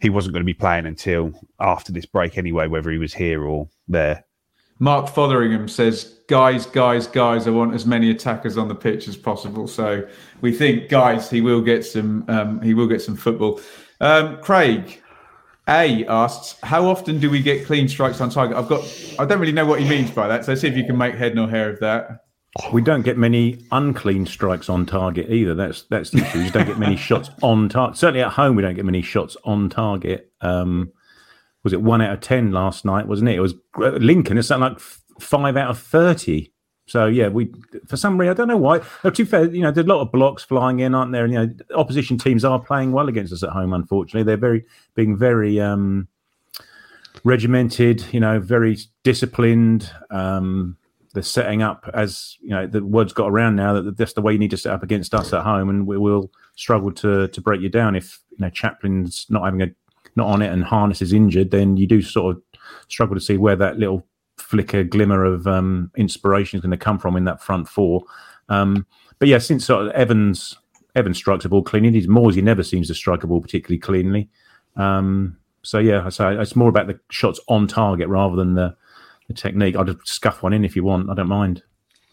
[0.00, 3.44] he wasn't going to be playing until after this break anyway, whether he was here
[3.44, 4.24] or there.
[4.80, 9.16] Mark Fotheringham says, "Guys, guys, guys, I want as many attackers on the pitch as
[9.16, 10.04] possible." So
[10.40, 12.24] we think, guys, he will get some.
[12.26, 13.60] Um, he will get some football.
[14.00, 15.00] Um, Craig
[15.68, 18.82] A asks, "How often do we get clean strikes on target?" I've got.
[19.18, 20.44] I don't really know what he means by that.
[20.44, 22.24] So see if you can make head nor hair of that.
[22.72, 25.54] We don't get many unclean strikes on target either.
[25.54, 26.38] That's that's the issue.
[26.38, 27.98] We don't get many shots on target.
[27.98, 30.32] Certainly at home, we don't get many shots on target.
[30.40, 30.92] Um,
[31.62, 33.06] was it one out of ten last night?
[33.06, 33.36] Wasn't it?
[33.36, 34.38] It was uh, Lincoln.
[34.38, 34.80] It's something like
[35.20, 36.52] five out of thirty.
[36.88, 37.52] So yeah, we
[37.86, 38.78] for some reason I don't know why.
[39.04, 41.24] No, to be fair, you know, there's a lot of blocks flying in, aren't there?
[41.24, 43.72] And, you know, opposition teams are playing well against us at home.
[43.72, 44.64] Unfortunately, they're very
[44.94, 46.08] being very um,
[47.24, 48.04] regimented.
[48.10, 49.90] You know, very disciplined.
[50.10, 50.78] Um,
[51.14, 54.32] they're setting up as you know the word's got around now that that's the way
[54.32, 57.40] you need to set up against us at home, and we will struggle to to
[57.40, 59.68] break you down if you know Chaplin's not having a
[60.16, 61.50] not on it and Harness is injured.
[61.50, 62.42] Then you do sort of
[62.88, 64.06] struggle to see where that little
[64.48, 68.02] flicker glimmer of um, inspiration is going to come from in that front four.
[68.48, 68.86] Um,
[69.18, 70.56] but yeah, since sort of Evans
[70.94, 74.30] Evans strikes a ball cleanly, he's Morsy never seems to strike a ball particularly cleanly.
[74.76, 78.74] Um, so yeah, so it's more about the shots on target rather than the,
[79.26, 79.76] the technique.
[79.76, 81.10] I'll just scuff one in if you want.
[81.10, 81.62] I don't mind.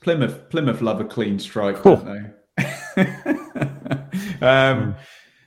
[0.01, 3.05] Plymouth, Plymouth love a clean strike, don't they?
[4.41, 4.93] um,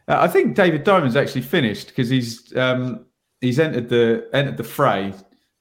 [0.09, 3.05] I think David Diamond's actually finished because he's um,
[3.43, 5.13] he's entered the entered the fray.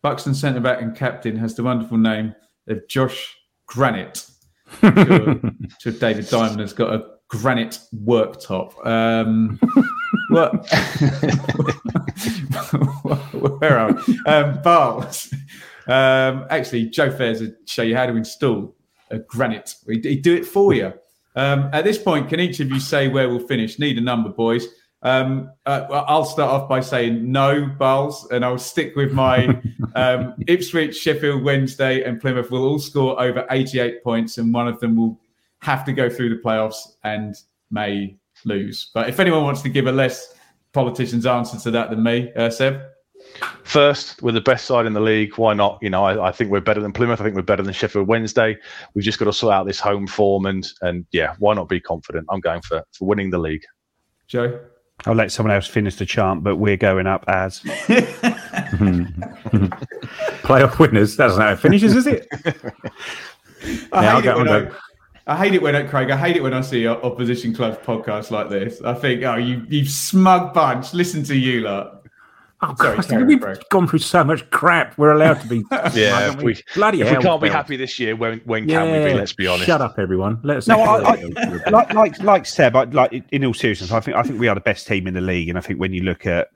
[0.07, 2.33] Buxton centre back and captain has the wonderful name
[2.69, 3.35] of Josh
[3.65, 4.25] Granite.
[4.79, 5.51] to,
[5.81, 8.87] to David Diamond has got a granite worktop.
[8.87, 9.59] Um,
[10.29, 10.65] what?
[13.59, 14.17] Where are we?
[14.25, 15.33] Um, Barles.
[15.87, 18.77] Um, actually, Joe Fairs will show you how to install
[19.11, 19.75] a granite.
[19.89, 20.93] He'd, he'd do it for you.
[21.35, 23.77] Um, at this point, can each of you say where we'll finish?
[23.77, 24.67] Need a number, boys.
[25.03, 29.61] Um, uh, I'll start off by saying no, Barles, and I'll stick with my
[29.95, 34.79] um, Ipswich, Sheffield Wednesday, and Plymouth will all score over 88 points, and one of
[34.79, 35.19] them will
[35.61, 37.35] have to go through the playoffs and
[37.71, 38.89] may lose.
[38.93, 40.33] But if anyone wants to give a less
[40.73, 42.81] politician's answer to that than me, uh, Seb.
[43.63, 45.37] First, we're the best side in the league.
[45.37, 45.79] Why not?
[45.81, 47.19] You know, I, I think we're better than Plymouth.
[47.19, 48.57] I think we're better than Sheffield Wednesday.
[48.93, 51.81] We've just got to sort out this home form, and and yeah, why not be
[51.81, 52.27] confident?
[52.29, 53.63] I'm going for for winning the league.
[54.27, 54.59] Joe.
[55.05, 57.59] I'll let someone else finish the chant, but we're going up as
[60.41, 61.15] Playoff winners.
[61.15, 62.27] That's not how it finishes, is it?
[63.91, 64.71] I, Yeah, I'll hate it when I'll
[65.27, 66.09] I, hate it when I, Craig.
[66.09, 68.81] I hate it when I see opposition clubs podcasts like this.
[68.81, 70.93] I think, oh, you you smug bunch.
[70.93, 71.96] Listen to you lot.
[72.59, 73.63] Oh, Sorry, Christ, carry we've Craig.
[73.69, 74.97] gone through so much crap.
[74.97, 75.63] We're allowed to be.
[75.93, 78.67] Yeah, aren't if we, bloody if hell, we can't be happy this year, when when
[78.67, 79.13] can we be?
[79.13, 79.67] Let's be honest.
[79.67, 80.39] Shut up, everyone.
[80.43, 80.79] Let us No.
[80.79, 84.39] I, I, like like like Seb, I, like in all seriousness, I think I think
[84.39, 86.49] we are the best team in the league, and I think when you look at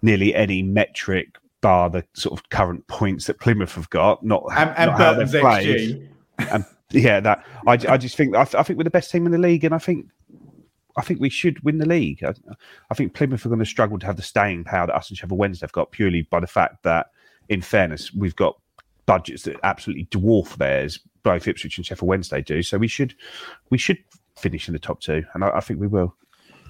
[0.00, 4.70] nearly any metric, bar the sort of current points that Plymouth have got, not, And,
[4.76, 6.08] and how Burton's they've played,
[6.38, 6.52] XG.
[6.54, 9.32] and yeah, that I, I just think I, I think we're the best team in
[9.32, 10.06] the league, and I think
[10.96, 12.24] I think we should win the league.
[12.24, 12.32] I,
[12.90, 15.18] I think Plymouth are going to struggle to have the staying power that us and
[15.18, 17.08] Sheffield Wednesday have got purely by the fact that,
[17.48, 18.58] in fairness, we've got
[19.04, 20.98] budgets that absolutely dwarf theirs.
[21.22, 22.62] Both Ipswich and Sheffield Wednesday do.
[22.62, 23.14] So we should
[23.70, 23.98] we should
[24.38, 26.14] finish in the top two, and I, I think we will.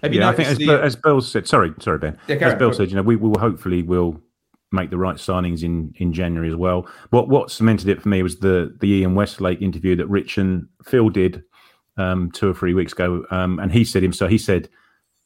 [0.03, 2.19] Have you yeah, I think as, noticed Bill- the- as Bill said, sorry, sorry, Ben.
[2.27, 2.77] Yeah, as Bill go.
[2.77, 4.21] said, you know, we, we will hopefully will
[4.73, 6.89] make the right signings in in January as well.
[7.11, 10.67] What what cemented it for me was the the Ian Westlake interview that Rich and
[10.85, 11.45] Phil did
[11.97, 14.31] um, two or three weeks ago, um, and he said himself.
[14.31, 14.69] He said,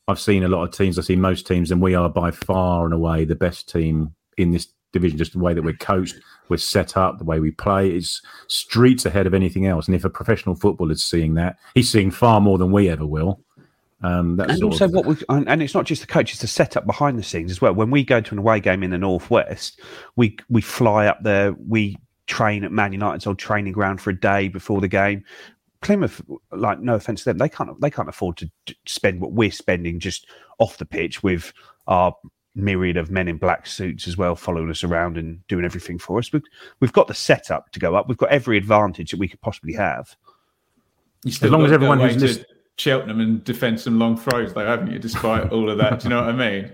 [0.09, 0.99] "I've seen a lot of teams.
[0.99, 4.51] I've seen most teams, and we are by far and away the best team in
[4.51, 5.19] this division.
[5.19, 6.17] Just the way that we're coached,
[6.49, 9.87] we're set up, the way we play is streets ahead of anything else.
[9.87, 13.41] And if a professional footballer's seeing that, he's seeing far more than we ever will."
[14.03, 16.41] Um, that's and also of- what we and, and it's not just the coach; it's
[16.41, 17.75] the setup behind the scenes as well.
[17.75, 19.81] When we go to an away game in the northwest,
[20.17, 21.53] we we fly up there.
[21.53, 25.25] We train at Man United's old training ground for a day before the game.
[25.83, 26.21] Plymouth,
[26.53, 29.51] like no offense to them, they can't they can't afford to d- spend what we're
[29.51, 30.27] spending just
[30.59, 31.53] off the pitch with
[31.87, 32.15] our
[32.55, 36.19] myriad of men in black suits as well following us around and doing everything for
[36.19, 36.33] us.
[36.33, 36.43] We've,
[36.81, 38.09] we've got the setup to go up.
[38.09, 40.15] We've got every advantage that we could possibly have.
[41.27, 42.45] As long as everyone who's away to list-
[42.77, 44.99] Cheltenham and defend some long throws, though, haven't you?
[44.99, 46.73] Despite all of that, do you know what I mean?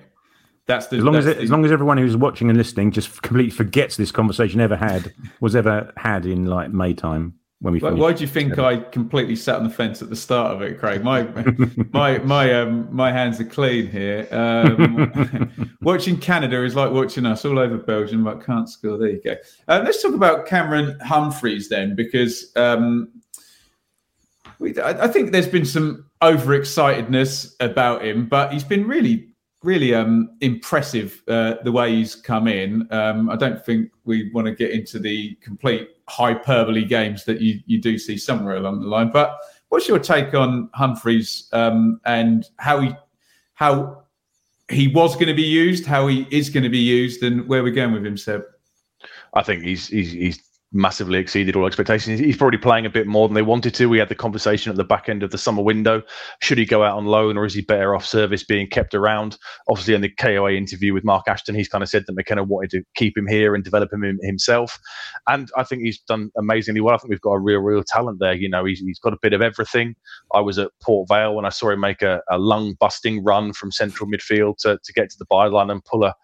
[0.67, 2.91] That's the as long as it, the- as long as everyone who's watching and listening
[2.91, 7.35] just completely forgets this conversation ever had was ever had in like May time.
[7.61, 7.81] When we.
[7.81, 10.63] Why, why do you think I completely sat on the fence at the start of
[10.63, 11.03] it, Craig?
[11.03, 11.23] My
[11.93, 14.29] my my um my hands are clean here.
[14.31, 18.99] Um, watching Canada is like watching us all over Belgium, but can't score.
[18.99, 19.37] There you go.
[19.69, 23.09] Uh, let's talk about Cameron Humphreys then, because um,
[24.59, 29.29] we, I, I think there's been some overexcitedness about him, but he's been really
[29.67, 32.87] really um, impressive uh, the way he's come in.
[32.93, 37.59] Um, I don't think we want to get into the complete hyperbole games that you,
[37.67, 39.11] you do see somewhere along the line.
[39.11, 39.37] But
[39.71, 42.95] what's your take on Humphreys um, and how he
[43.55, 44.05] how
[44.69, 47.63] he was going to be used, how he is going to be used, and where
[47.65, 48.43] we're going with him, Seb?
[49.35, 50.43] I think he's he's he's
[50.73, 52.19] massively exceeded all expectations.
[52.19, 53.89] He's probably playing a bit more than they wanted to.
[53.89, 56.03] We had the conversation at the back end of the summer window.
[56.43, 59.39] Should he go out on loan or is he better off service being kept around?
[59.69, 62.71] Obviously, in the KOA interview with Mark Ashton, he's kind of said that McKenna wanted
[62.71, 64.79] to keep him here and develop him himself.
[65.29, 66.95] And I think he's done amazingly well.
[66.95, 68.35] I think we've got a real, real talent there.
[68.35, 69.95] You know, he's, he's got a bit of everything.
[70.35, 73.53] I was at Port Vale when I saw him make a, a lung busting run
[73.53, 76.15] from central midfield to, to get to the byline and pull a,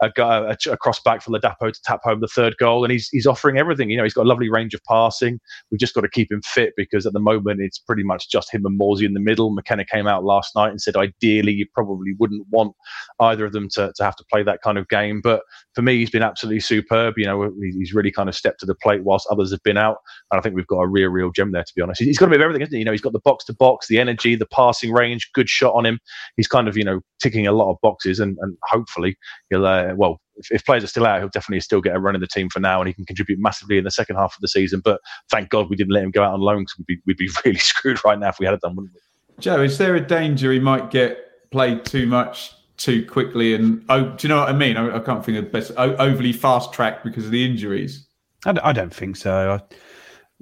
[0.00, 2.84] a, a, a cross back for Ladapo to tap home the third goal.
[2.84, 3.90] And he's, he's offering everything.
[3.90, 5.38] You know, he's got a lovely range of passing.
[5.70, 8.52] We've just got to keep him fit because at the moment it's pretty much just
[8.52, 9.50] him and Morsy in the middle.
[9.50, 12.74] McKenna came out last night and said ideally you probably wouldn't want
[13.20, 15.20] either of them to, to have to play that kind of game.
[15.22, 15.42] But
[15.74, 17.14] for me, he's been absolutely superb.
[17.16, 19.98] You know, he's really kind of stepped to the plate whilst others have been out.
[20.30, 22.02] And I think we've got a real, real gem there, to be honest.
[22.02, 22.78] He's got a bit of everything, isn't he?
[22.78, 25.74] You know, he's got the box to box, the energy, the passing range, good shot
[25.74, 25.98] on him.
[26.36, 29.16] He's kind of, you know, ticking a lot of boxes and, and hopefully
[29.50, 32.14] he'll, uh, well, if, if, players are still out, he'll definitely still get a run
[32.14, 34.40] in the team for now, and he can contribute massively in the second half of
[34.40, 34.80] the season.
[34.84, 37.16] But thank God we didn't let him go out on loan because we'd be, we'd
[37.16, 39.00] be really screwed right now if we had it done, wouldn't we?
[39.40, 43.54] Joe, is there a danger he might get played too much too quickly?
[43.54, 44.76] And oh, do you know what I mean?
[44.76, 45.72] I, I can't think of the best.
[45.76, 48.06] overly fast tracked because of the injuries.
[48.44, 49.52] I, I don't think so.
[49.52, 49.74] I,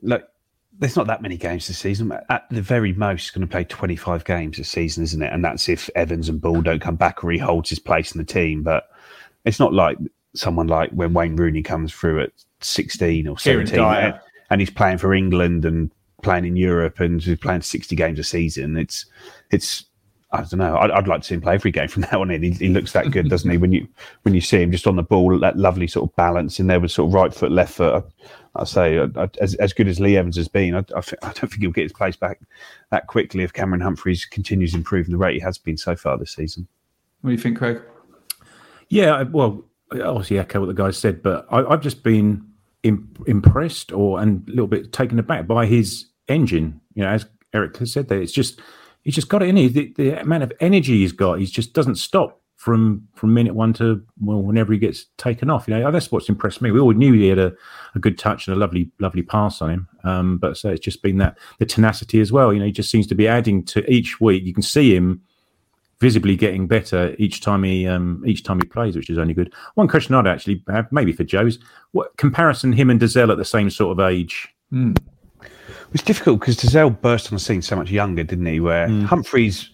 [0.02, 0.24] look,
[0.78, 2.12] there's not that many games this season.
[2.28, 5.32] At the very most, he's going to play 25 games this season, isn't it?
[5.32, 8.18] And that's if Evans and Ball don't come back or he holds his place in
[8.18, 8.62] the team.
[8.62, 8.84] But
[9.46, 9.96] it's not like
[10.34, 14.20] someone like when Wayne Rooney comes through at 16 or 17 and,
[14.50, 15.90] and he's playing for England and
[16.22, 18.76] playing in Europe and he's playing 60 games a season.
[18.76, 19.06] It's,
[19.50, 19.86] it's,
[20.32, 20.76] I don't know.
[20.76, 22.42] I'd, I'd like to see him play every game from now on in.
[22.42, 23.56] He, he looks that good, doesn't he?
[23.56, 23.86] When you
[24.22, 26.80] when you see him just on the ball, that lovely sort of balance in there
[26.80, 28.04] with sort of right foot, left foot.
[28.56, 31.32] I, I say, I, as as good as Lee Evans has been, I, I, I,
[31.32, 32.40] don't think he'll get his place back
[32.90, 36.34] that quickly if Cameron Humphreys continues improving the rate he has been so far this
[36.34, 36.66] season.
[37.20, 37.80] What do you think, Craig?
[38.88, 42.46] Yeah, well, obviously echo what the guy said, but I, have just been
[42.82, 46.80] impressed or and a little bit taken aback by his engine.
[46.94, 48.60] You know, as Eric has said, there it's just
[49.02, 49.56] he's just got it in.
[49.56, 53.54] He the, the amount of energy he's got, he just doesn't stop from from minute
[53.54, 55.68] one to well whenever he gets taken off.
[55.68, 56.70] You know, that's what's impressed me.
[56.70, 57.52] We all knew he had a,
[57.94, 61.02] a good touch and a lovely lovely pass on him, um, but so it's just
[61.02, 62.52] been that the tenacity as well.
[62.52, 64.44] You know, he just seems to be adding to each week.
[64.44, 65.22] You can see him
[66.00, 69.52] visibly getting better each time he um, each time he plays, which is only good.
[69.74, 71.58] One question I'd actually have, maybe for Joe's,
[71.92, 74.48] what comparison him and Dozzell at the same sort of age?
[74.72, 74.98] Mm.
[75.92, 78.60] It's difficult because Dozzell burst on the scene so much younger, didn't he?
[78.60, 79.04] Where mm.
[79.04, 79.70] Humphreys,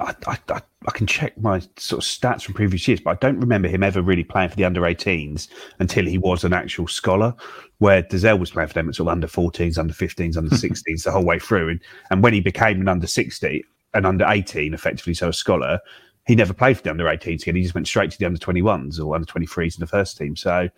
[0.00, 3.40] I, I, I, can check my sort of stats from previous years, but I don't
[3.40, 5.48] remember him ever really playing for the under 18s
[5.78, 7.34] until he was an actual scholar.
[7.78, 11.04] Where Dozzell was playing for them at sort of under 14s, under 15s, under 16s
[11.04, 13.64] the whole way through, and, and when he became an under 60,
[13.94, 15.80] an under 18, effectively, so a scholar,
[16.26, 17.56] he never played for the under 18s again.
[17.56, 20.36] He just went straight to the under 21s or under 23s in the first team.
[20.36, 20.68] So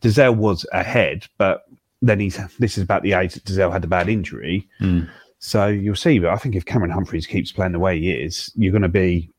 [0.00, 1.64] Dozzell was ahead, but
[2.00, 4.68] then he's this is about the age that Dozzell had a bad injury.
[4.80, 5.08] Mm.
[5.40, 6.18] So you'll see.
[6.20, 8.88] But I think if Cameron Humphreys keeps playing the way he is, you're going to
[8.88, 9.30] be,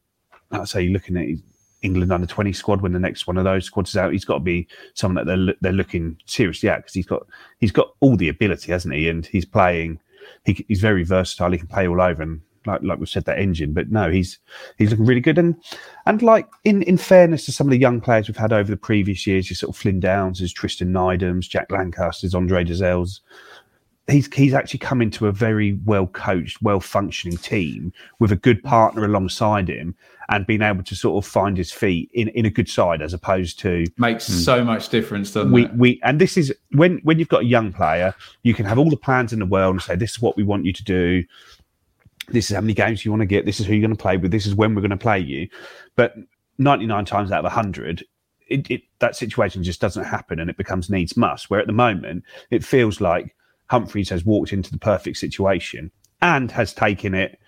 [0.52, 1.28] I'd say, looking at
[1.82, 4.12] England under 20 squad when the next one of those squads is out.
[4.12, 7.26] He's got to be someone that they're they're looking seriously at because he's got
[7.60, 9.08] he's got all the ability, hasn't he?
[9.08, 10.00] And he's playing.
[10.45, 11.52] He, he's very versatile.
[11.52, 13.74] He can play all over, and like like we said that engine.
[13.74, 14.39] But no, he's
[14.78, 15.38] he's looking really good.
[15.38, 15.55] And
[16.05, 18.78] and like in in fairness to some of the young players we've had over the
[18.78, 23.22] previous years, you sort of Flynn Downes, as Tristan Nydams, Jack Lancasters, Andre Dozzells.
[24.07, 28.64] He's he's actually come into a very well coached, well functioning team with a good
[28.64, 29.95] partner alongside him,
[30.30, 33.14] and being able to sort of find his feet in, in a good side as
[33.14, 34.34] opposed to makes hmm.
[34.34, 35.74] so much difference, doesn't we, it?
[35.76, 38.89] We and this is when when you've got a young player, you can have all
[38.89, 41.24] the plans in the world and say this is what we want you to do
[42.32, 44.01] this is how many games you want to get, this is who you're going to
[44.01, 45.47] play with, this is when we're going to play you.
[45.95, 46.15] But
[46.57, 48.03] 99 times out of 100,
[48.47, 51.49] it, it, that situation just doesn't happen and it becomes needs must.
[51.49, 53.36] Where at the moment, it feels like
[53.67, 57.39] Humphreys has walked into the perfect situation and has taken it,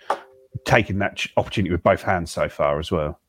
[0.66, 3.20] taken that opportunity with both hands so far as well.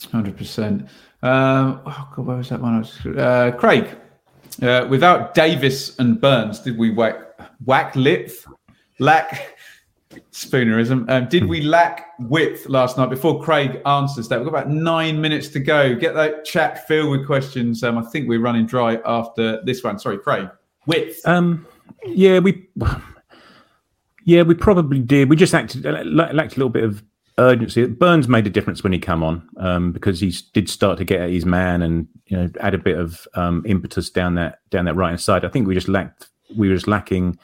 [0.00, 0.88] 100%.
[1.22, 2.86] Um, oh, God, where was that one?
[3.18, 3.88] Uh, Craig,
[4.62, 7.26] uh, without Davis and Burns, did we whack
[7.64, 8.30] whack lip,
[8.98, 9.56] lack
[10.32, 11.08] spoonerism.
[11.08, 13.10] Um, did we lack width last night?
[13.10, 15.94] Before Craig answers that, we've got about nine minutes to go.
[15.94, 17.82] Get that chat filled with questions.
[17.82, 19.98] Um, I think we're running dry after this one.
[19.98, 20.48] Sorry, Craig.
[20.86, 21.26] Width.
[21.26, 21.66] Um,
[22.04, 22.68] yeah, we.
[24.26, 25.30] Yeah, we probably did.
[25.30, 27.02] We just acted lacked a little bit of
[27.38, 27.86] urgency.
[27.86, 31.20] Burns made a difference when he come on um, because he did start to get
[31.22, 34.84] at his man and you know add a bit of um, impetus down that down
[34.84, 35.44] that right hand side.
[35.44, 37.38] I think we just lacked we were just lacking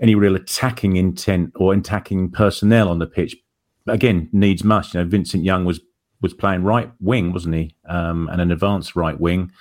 [0.00, 3.36] any real attacking intent or attacking personnel on the pitch.
[3.86, 4.94] Again, needs must.
[4.94, 5.80] You know, Vincent Young was
[6.20, 7.74] was playing right wing, wasn't he?
[7.88, 9.52] Um, and an advanced right wing,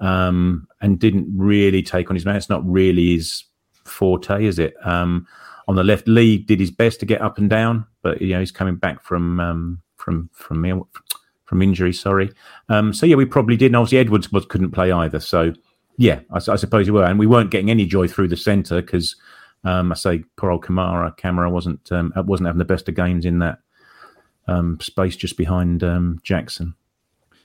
[0.00, 2.36] um, and didn't really take on his man.
[2.36, 3.44] It's not really his
[3.84, 4.74] forte, is it?
[4.84, 5.26] Um,
[5.68, 8.40] on the left, Leigh did his best to get up and down, but you know
[8.40, 10.84] he's coming back from um, from from
[11.44, 11.92] from injury.
[11.92, 12.30] Sorry.
[12.68, 13.66] Um, so yeah, we probably did.
[13.66, 15.20] And obviously, Edwards was, couldn't play either.
[15.20, 15.52] So
[15.98, 18.80] yeah, I, I suppose we were, and we weren't getting any joy through the centre
[18.80, 19.16] because
[19.64, 23.24] um, I say poor old Camara Camara wasn't um, wasn't having the best of games
[23.24, 23.58] in that
[24.48, 26.74] um, space just behind um, Jackson.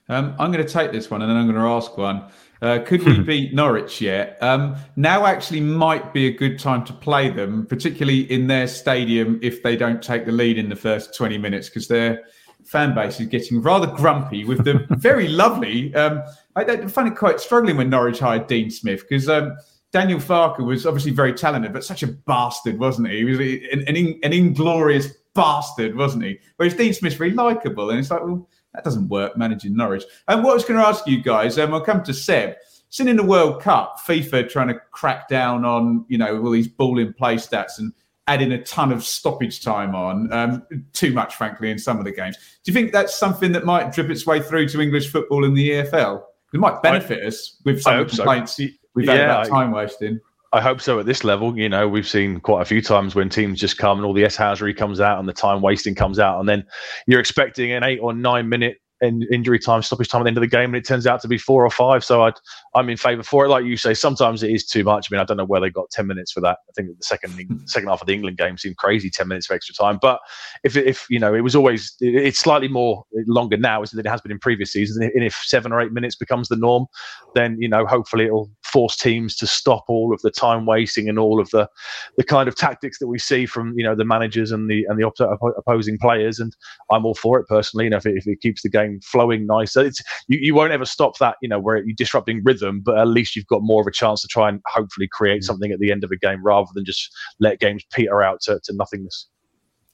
[0.09, 2.23] Um, I'm going to take this one and then I'm going to ask one.
[2.61, 4.37] Uh, could we beat Norwich yet?
[4.41, 9.39] Um, now actually might be a good time to play them, particularly in their stadium
[9.43, 12.23] if they don't take the lead in the first 20 minutes because their
[12.65, 15.93] fan base is getting rather grumpy with the very lovely.
[15.93, 16.23] Um,
[16.55, 19.55] I, I, find it quite struggling when Norwich hired Dean Smith because um,
[19.97, 23.17] Daniel Farke was obviously very talented, but such a bastard, wasn't he?
[23.17, 26.37] He was an, an, an inglorious bastard, wasn't he?
[26.57, 30.03] Whereas Dean Smith's very likable, and it's like, well, that doesn't work managing Norwich.
[30.27, 32.57] And what I was going to ask you guys, um, I'll come to Seb.
[32.89, 36.67] Seen in the World Cup, FIFA trying to crack down on you know all these
[36.67, 37.91] ball in play stats and
[38.27, 42.11] adding a ton of stoppage time on, um, too much, frankly, in some of the
[42.11, 42.37] games.
[42.63, 45.55] Do you think that's something that might drip its way through to English football in
[45.55, 46.21] the EFL?
[46.53, 48.65] It might benefit I, us with some complaints so.
[48.97, 50.19] We've yeah, had about time wasting.
[50.53, 51.57] I hope so at this level.
[51.57, 54.23] You know, we've seen quite a few times when teams just come and all the
[54.23, 56.65] S housery comes out and the time wasting comes out, and then
[57.05, 60.37] you're expecting an eight or nine minute in injury time, stoppage time at the end
[60.37, 62.03] of the game, and it turns out to be four or five.
[62.03, 62.31] So i
[62.75, 63.49] am in favour for it.
[63.49, 65.07] Like you say, sometimes it is too much.
[65.09, 66.57] I mean, I don't know where they got ten minutes for that.
[66.67, 69.55] I think the second second half of the England game seemed crazy, ten minutes of
[69.55, 69.99] extra time.
[70.01, 70.19] But
[70.63, 74.05] if if you know, it was always it's slightly more longer now, isn't it?
[74.05, 74.97] It has been in previous seasons.
[74.97, 76.87] And if seven or eight minutes becomes the norm,
[77.35, 81.17] then you know, hopefully it'll force teams to stop all of the time wasting and
[81.17, 81.67] all of the
[82.15, 84.99] the kind of tactics that we see from you know the managers and the and
[84.99, 86.39] the opposing players.
[86.39, 86.55] And
[86.91, 87.85] I'm all for it personally.
[87.85, 90.73] You know, if it, if it keeps the game flowing nicer, it's you, you won't
[90.73, 91.37] ever stop that.
[91.41, 94.21] You know, where you're disrupting rhythm, but at least you've got more of a chance
[94.21, 95.45] to try and hopefully create mm.
[95.45, 97.09] something at the end of a game rather than just
[97.39, 99.27] let games peter out to, to nothingness.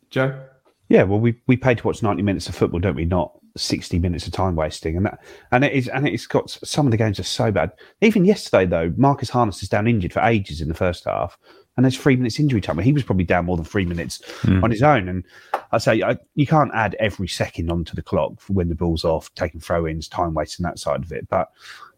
[0.10, 0.44] Joe.
[0.90, 3.06] Yeah, well, we we pay to watch ninety minutes of football, don't we?
[3.06, 5.20] Not sixty minutes of time wasting, and that
[5.52, 7.72] and it is and it's got some of the games are so bad.
[8.02, 11.38] Even yesterday, though, Marcus Harness is down injured for ages in the first half,
[11.78, 12.80] and there's three minutes injury time.
[12.80, 14.64] He was probably down more than three minutes mm.
[14.64, 15.08] on his own.
[15.08, 15.24] And
[15.72, 19.34] I say I, you can't add every second onto the clock when the ball's off,
[19.36, 21.28] taking throw-ins, time wasting that side of it.
[21.30, 21.52] But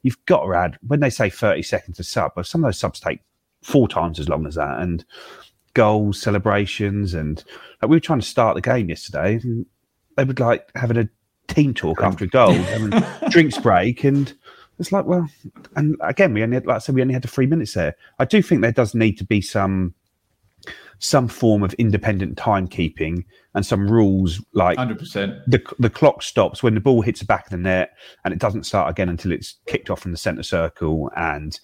[0.03, 2.33] you've got to add when they say thirty seconds a sub.
[2.35, 3.21] But some of those subs take
[3.63, 5.05] four times as long as that, and
[5.73, 7.43] goals, celebrations, and
[7.81, 9.39] like, we were trying to start the game yesterday.
[9.41, 9.65] And
[10.17, 11.09] they would like having a
[11.47, 14.33] team talk after a goal, um, having drinks break, and
[14.79, 15.27] it's like, well,
[15.75, 17.95] and again, we only had, like I said, we only had the three minutes there.
[18.19, 19.93] I do think there does need to be some
[20.99, 25.41] some form of independent timekeeping and some rules like 100%.
[25.45, 27.91] The, the clock stops when the ball hits the back of the net
[28.23, 31.59] and it doesn't start again until it's kicked off from the centre circle and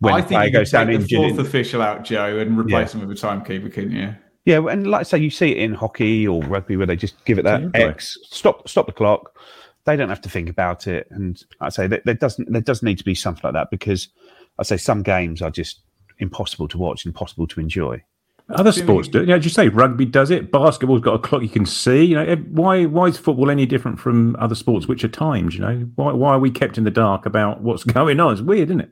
[0.00, 3.00] when I think you goes down the fourth official out, Joe, and replace yeah.
[3.00, 4.14] him with a timekeeper, couldn't you?
[4.44, 7.24] Yeah, and like I say, you see it in hockey or rugby where they just
[7.24, 9.38] give it that X, stop, stop the clock.
[9.84, 12.82] They don't have to think about it, and I say that there doesn't there does
[12.82, 14.08] need to be something like that because
[14.58, 15.80] I say some games are just
[16.18, 18.02] impossible to watch, impossible to enjoy.
[18.50, 19.24] Other sports do.
[19.24, 20.52] Yeah, as you say, rugby does it.
[20.52, 22.04] Basketball's got a clock you can see.
[22.04, 25.54] You know, why why is football any different from other sports, which are timed?
[25.54, 28.34] You know, why why are we kept in the dark about what's going on?
[28.34, 28.90] It's weird, isn't it?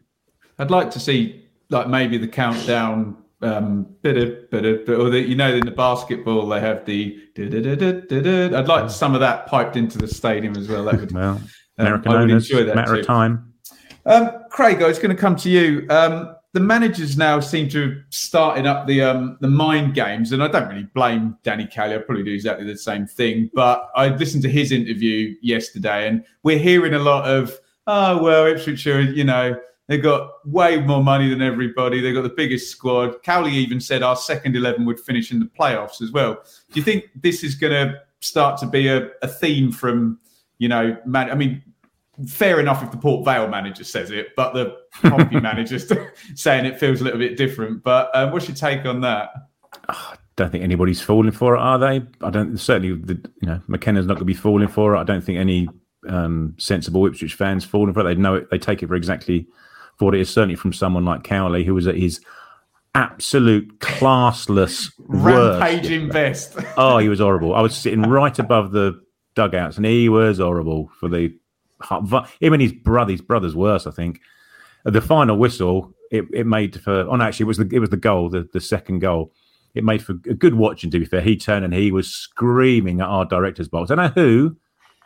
[0.58, 5.20] I'd like to see like maybe the countdown um bit of bit of or the,
[5.20, 9.98] you know in the basketball they have the I'd like some of that piped into
[9.98, 10.84] the stadium as well.
[10.84, 11.40] That would well,
[11.78, 13.00] American um, I would enjoy that matter too.
[13.00, 13.52] of time.
[14.04, 15.86] Um, Craig, I was going to come to you.
[15.88, 20.42] Um, the managers now seem to have started up the um, the mind games, and
[20.42, 21.94] I don't really blame Danny Cowley.
[21.94, 23.50] I probably do exactly the same thing.
[23.54, 28.46] But I listened to his interview yesterday, and we're hearing a lot of, oh well,
[28.46, 29.58] Ipswich are, you know,
[29.92, 32.00] They've got way more money than everybody.
[32.00, 33.22] They've got the biggest squad.
[33.22, 36.36] Cowley even said our second 11 would finish in the playoffs as well.
[36.70, 40.18] Do you think this is going to start to be a, a theme from,
[40.56, 41.30] you know, man?
[41.30, 41.62] I mean,
[42.26, 45.86] fair enough if the Port Vale manager says it, but the Pompey manager's
[46.36, 47.82] saying it feels a little bit different.
[47.82, 49.28] But um, what's your take on that?
[49.90, 52.00] I don't think anybody's falling for it, are they?
[52.22, 52.56] I don't.
[52.56, 55.00] Certainly, the, you know, McKenna's not going to be falling for it.
[55.00, 55.68] I don't think any
[56.08, 58.04] um, sensible Ipswich fans falling for it.
[58.04, 58.50] They know it.
[58.50, 59.48] They take it for exactly
[60.04, 60.30] what it is.
[60.30, 62.20] Certainly from someone like Cowley, who was at his
[62.94, 66.56] absolute classless rampaging best.
[66.76, 67.54] oh, he was horrible.
[67.54, 69.00] I was sitting right above the
[69.34, 71.34] dugouts, and he was horrible for the
[72.40, 73.12] him and his brother.
[73.12, 74.20] His brother's worse, I think.
[74.84, 77.00] The final whistle, it, it made for.
[77.08, 79.32] Oh, no, actually, it was the it was the goal, the, the second goal.
[79.74, 80.90] It made for a good watching.
[80.90, 83.90] To be fair, he turned and he was screaming at our director's box.
[83.90, 84.56] I know who.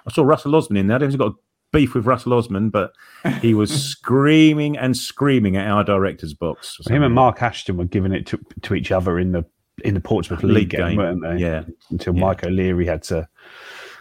[0.06, 0.98] I saw Russell Osman in there.
[1.00, 1.34] He's got a
[1.72, 2.92] beef with Russell Osman, but
[3.40, 6.78] he was screaming and screaming at our director's box.
[6.88, 9.44] Him and Mark Ashton were giving it to, to each other in the
[9.84, 11.36] in the Portsmouth League, League game, weren't they?
[11.36, 11.64] Yeah.
[11.90, 12.20] Until yeah.
[12.20, 13.28] Mike O'Leary had to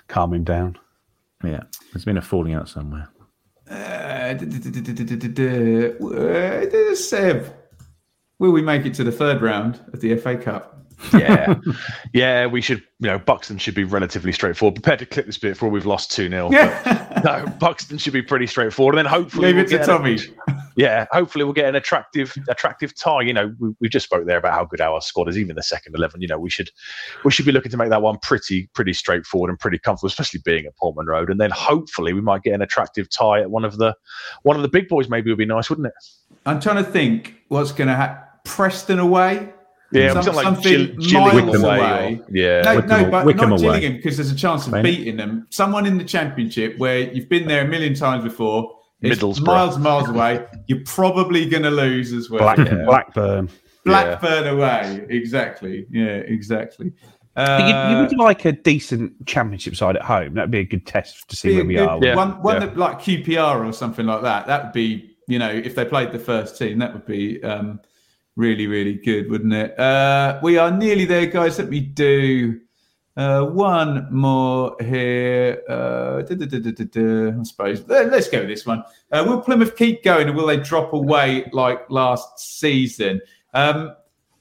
[0.07, 0.77] calm him down.
[1.43, 3.09] Yeah, there's been a falling out somewhere.
[3.69, 4.37] Uh,
[6.95, 7.53] Seb,
[8.39, 10.84] will we make it to the third round of the FA Cup?
[11.13, 11.55] Yeah,
[12.13, 12.83] yeah, we should.
[12.99, 14.75] You know, Buxton should be relatively straightforward.
[14.75, 17.21] Prepared to clip this bit before we've lost two 0 Yeah.
[17.25, 20.19] No, Buxton should be pretty straightforward, and then hopefully leave we'll it to Tommy.
[20.47, 23.21] A, yeah, hopefully we'll get an attractive, attractive tie.
[23.21, 25.63] You know, we, we just spoke there about how good our squad is, even the
[25.63, 26.21] second eleven.
[26.21, 26.69] You know, we should,
[27.23, 30.41] we should be looking to make that one pretty, pretty straightforward and pretty comfortable, especially
[30.45, 31.29] being at Portman Road.
[31.29, 33.95] And then hopefully we might get an attractive tie at one of the,
[34.43, 35.09] one of the big boys.
[35.09, 35.93] Maybe would be nice, wouldn't it?
[36.45, 38.23] I'm trying to think what's going to happen.
[38.43, 39.49] Preston away.
[39.91, 41.77] Yeah, Some, something like something Gill- miles Gillingham away.
[41.79, 42.61] away or- yeah.
[42.63, 43.67] no, Wycombe- no, but Wycombe not away.
[43.79, 44.83] Gillingham because there's a chance of Right.
[44.83, 45.45] beating them.
[45.51, 48.71] Someone in the championship where you've been there a million times before.
[49.01, 49.45] It's Middlesbrough.
[49.45, 50.43] miles and miles away.
[50.67, 52.39] You're probably going to lose as well.
[52.41, 52.83] Black, Yeah.
[52.85, 53.49] Blackburn.
[53.85, 55.05] Blackburn away.
[55.09, 55.85] Exactly.
[55.91, 56.91] Yeah, exactly.
[57.35, 60.33] But you, you Uh, would like a decent championship side at home.
[60.35, 61.99] That'd be a good test to see where we good- are.
[62.01, 62.15] Yeah.
[62.15, 62.67] One, one yeah.
[62.67, 64.47] that like QPR or something like that.
[64.47, 67.81] That would be, you know, if they played the first team, that would be um,
[68.35, 69.79] really, really good, wouldn't it?
[69.79, 71.57] Uh, we are nearly there, guys.
[71.57, 72.59] Let me do
[73.17, 75.63] uh, one more here.
[75.69, 77.87] Uh, duh, duh, duh, I suppose.
[77.87, 78.83] Let- Let's go with this one.
[79.11, 83.21] Uh, will Plymouth keep going, or will they drop away like last season?
[83.53, 83.95] Um,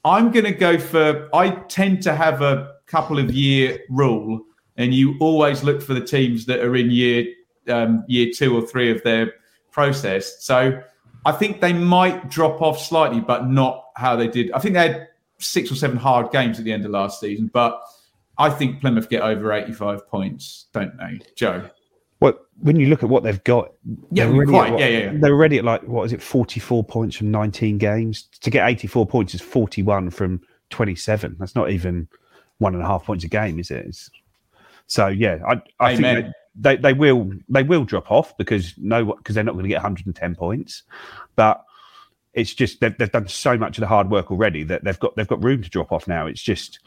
[0.04, 1.28] I'm going to go for.
[1.34, 4.40] I tend to have a couple of year rule,
[4.76, 7.26] and you always look for the teams that are in year
[7.68, 9.32] um, year two or three of their
[9.70, 10.44] process.
[10.44, 10.82] So
[11.24, 14.52] I think they might drop off slightly, but not how they did.
[14.52, 15.08] I think they had
[15.38, 17.80] six or seven hard games at the end of last season, but
[18.38, 21.68] I think Plymouth get over 85 points, don't they, Joe?
[22.20, 23.72] Well, when you look at what they've got,
[24.10, 24.66] Yeah, quite.
[24.68, 25.12] at what- Yeah, yeah, yeah.
[25.14, 28.28] They're already at like what is it, forty-four points from nineteen games.
[28.40, 31.36] To get eighty-four points is forty-one from twenty-seven.
[31.38, 32.08] That's not even
[32.58, 33.84] one and a half points a game, is it?
[33.86, 34.10] It's,
[34.86, 36.22] so yeah, I, I Amen.
[36.22, 39.68] think they, they will they will drop off because no because they're not going to
[39.68, 40.82] get one hundred and ten points,
[41.36, 41.64] but
[42.32, 45.16] it's just they've, they've done so much of the hard work already that they've got
[45.16, 46.26] they've got room to drop off now.
[46.26, 46.80] It's just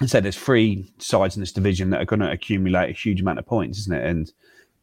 [0.00, 3.20] I said there's three sides in this division that are going to accumulate a huge
[3.20, 4.04] amount of points, isn't it?
[4.04, 4.32] And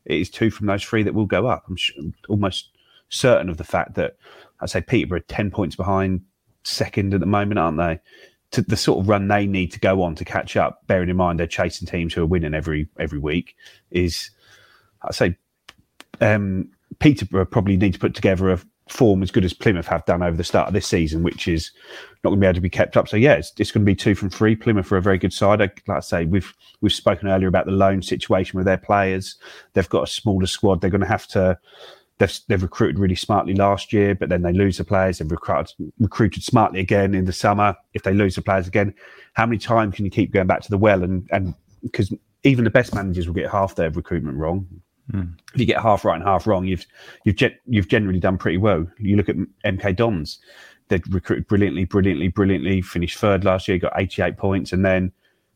[0.05, 1.65] it is two from those three that will go up.
[1.67, 2.69] I'm, I'm almost
[3.09, 4.17] certain of the fact that
[4.61, 6.21] I'd say Peterborough are ten points behind
[6.63, 7.99] second at the moment, aren't they?
[8.51, 11.15] To the sort of run they need to go on to catch up, bearing in
[11.15, 13.55] mind they're chasing teams who are winning every every week,
[13.91, 14.29] is
[15.03, 15.37] I'd say
[16.19, 20.21] um, Peterborough probably need to put together a form as good as Plymouth have done
[20.21, 21.71] over the start of this season, which is
[22.23, 23.07] not going to be able to be kept up.
[23.07, 24.55] So yeah, it's, it's going to be two from three.
[24.55, 25.59] Plymouth are a very good side.
[25.59, 29.37] Like I say, we've we've spoken earlier about the loan situation with their players.
[29.73, 30.81] They've got a smaller squad.
[30.81, 31.57] They're going to have to.
[32.21, 35.17] They've, they've recruited really smartly last year, but then they lose the players.
[35.17, 37.75] They've recruited, recruited smartly again in the summer.
[37.95, 38.93] If they lose the players again,
[39.33, 41.01] how many times can you keep going back to the well?
[41.01, 42.13] And and because
[42.43, 44.67] even the best managers will get half their recruitment wrong.
[45.09, 45.31] Hmm.
[45.55, 46.85] If you get half right and half wrong, you've
[47.25, 48.85] you've ge- you've generally done pretty well.
[48.99, 50.37] You look at MK Dons;
[50.89, 52.83] they recruited brilliantly, brilliantly, brilliantly.
[52.83, 55.11] Finished third last year, got 88 points, and then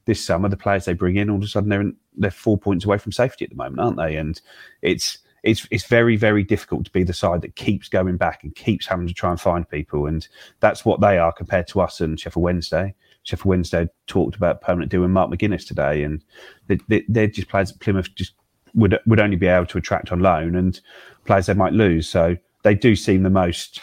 [0.06, 2.58] this summer the players they bring in all of a sudden they're in, they're four
[2.58, 4.16] points away from safety at the moment, aren't they?
[4.16, 4.42] And
[4.82, 8.54] it's it's it's very very difficult to be the side that keeps going back and
[8.56, 10.28] keeps having to try and find people, and
[10.60, 12.96] that's what they are compared to us and Sheffield Wednesday.
[13.24, 16.24] Sheffield Wednesday talked about permanent deal with Mark McGuinness today, and
[16.68, 18.34] they, they, they're just players Plymouth just
[18.74, 20.82] would would only be able to attract on loan and
[21.26, 22.10] players they might lose.
[22.10, 23.80] So they do seem the most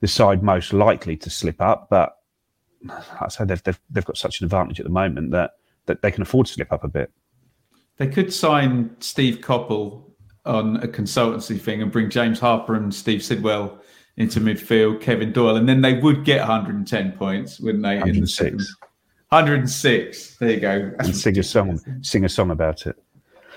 [0.00, 2.14] the side most likely to slip up, but
[2.84, 5.52] like I say they've, they've they've got such an advantage at the moment that
[5.86, 7.10] that they can afford to slip up a bit.
[7.96, 10.07] They could sign Steve Coppell
[10.48, 13.80] on a consultancy thing and bring James Harper and Steve Sidwell
[14.16, 17.94] into midfield, Kevin Doyle, and then they would get 110 points, wouldn't they?
[17.94, 18.76] In the 106.
[19.28, 20.36] 106.
[20.36, 20.90] There you go.
[20.98, 22.96] And sing a song, sing a song about it.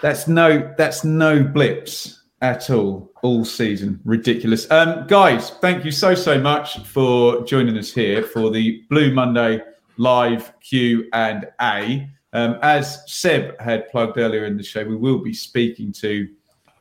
[0.02, 4.00] That's no, that's no blips at all, all season.
[4.04, 4.70] Ridiculous.
[4.70, 9.62] Um, guys, thank you so so much for joining us here for the Blue Monday
[9.98, 12.10] live Q and A.
[12.34, 16.28] Um, as Seb had plugged earlier in the show, we will be speaking to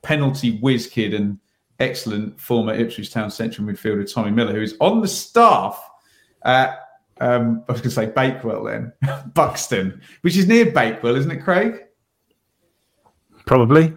[0.02, 1.38] penalty whiz kid and
[1.78, 5.82] excellent former Ipswich Town central midfielder Tommy Miller, who is on the staff
[6.42, 6.80] at
[7.20, 8.92] um, I was going to say Bakewell then
[9.34, 11.84] Buxton, which is near Bakewell, isn't it, Craig?
[13.44, 13.92] Probably.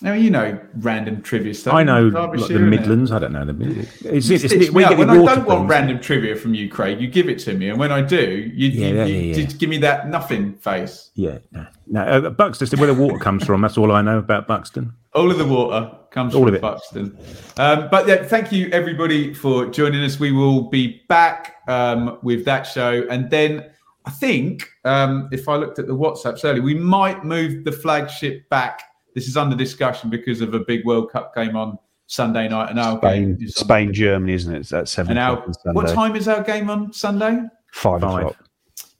[0.00, 1.74] Now you know random trivia stuff.
[1.74, 3.10] I know like the Midlands.
[3.10, 3.80] I don't know the.
[4.04, 7.40] It's, it's, it's, when I don't want random trivia from you, Craig, you give it
[7.40, 9.46] to me, and when I do, you, yeah, you, yeah, you yeah.
[9.46, 11.10] give me that nothing face.
[11.14, 12.00] Yeah, no, no.
[12.02, 13.60] Uh, Buxton, where the water comes from.
[13.60, 14.92] That's all I know about Buxton.
[15.14, 16.60] All of the water comes all from of it.
[16.60, 17.18] Buxton.
[17.56, 20.20] Um, but yeah, thank you everybody for joining us.
[20.20, 23.68] We will be back um, with that show, and then
[24.04, 28.48] I think um, if I looked at the WhatsApps earlier, we might move the flagship
[28.48, 28.84] back
[29.18, 32.70] this is under discussion because of a big World Cup game on Sunday night.
[32.70, 34.58] And our Spain, Spain, Germany, isn't it?
[34.60, 35.10] It's at seven.
[35.10, 37.40] And our, what time is our game on Sunday?
[37.72, 38.18] Five, Five.
[38.18, 38.36] o'clock.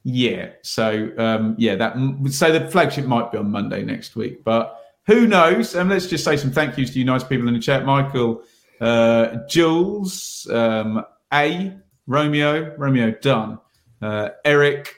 [0.03, 0.51] Yeah.
[0.63, 1.95] So um, yeah, that
[2.31, 5.77] so the flagship might be on Monday next week, but who knows?
[5.77, 8.43] And let's just say some thank yous to you nice people in the chat, Michael,
[8.81, 11.77] uh, Jules, um, A,
[12.09, 13.59] Romeo, Romeo Dunn,
[14.03, 14.97] uh, Eric,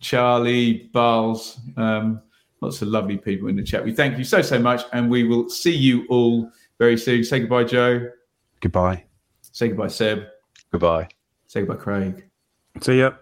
[0.00, 1.58] Charlie, Barles.
[1.76, 2.22] Um,
[2.60, 3.84] Lots of lovely people in the chat.
[3.84, 4.82] We thank you so, so much.
[4.92, 7.22] And we will see you all very soon.
[7.22, 8.10] Say goodbye, Joe.
[8.60, 9.04] Goodbye.
[9.52, 10.24] Say goodbye, Seb.
[10.72, 11.08] Goodbye.
[11.46, 12.24] Say goodbye, Craig.
[12.80, 13.12] See ya.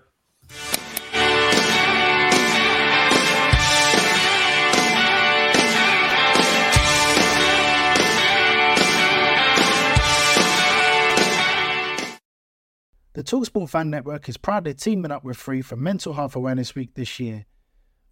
[13.13, 16.93] The Talksport Fan Network is proudly teaming up with Free for Mental Health Awareness Week
[16.95, 17.47] this year.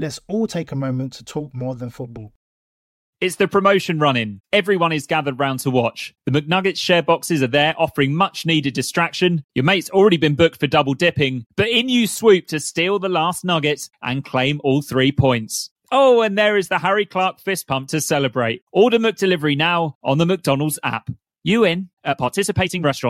[0.00, 2.32] Let's all take a moment to talk more than football.
[3.20, 4.40] It's the promotion running.
[4.50, 6.14] Everyone is gathered round to watch.
[6.24, 9.44] The McNuggets share boxes are there offering much needed distraction.
[9.54, 13.10] Your mate's already been booked for double dipping, but in you swoop to steal the
[13.10, 15.68] last nuggets and claim all three points.
[15.92, 18.62] Oh, and there is the Harry Clark fist pump to celebrate.
[18.72, 21.10] Order McDelivery now on the McDonald's app.
[21.44, 23.09] You in at participating restaurants.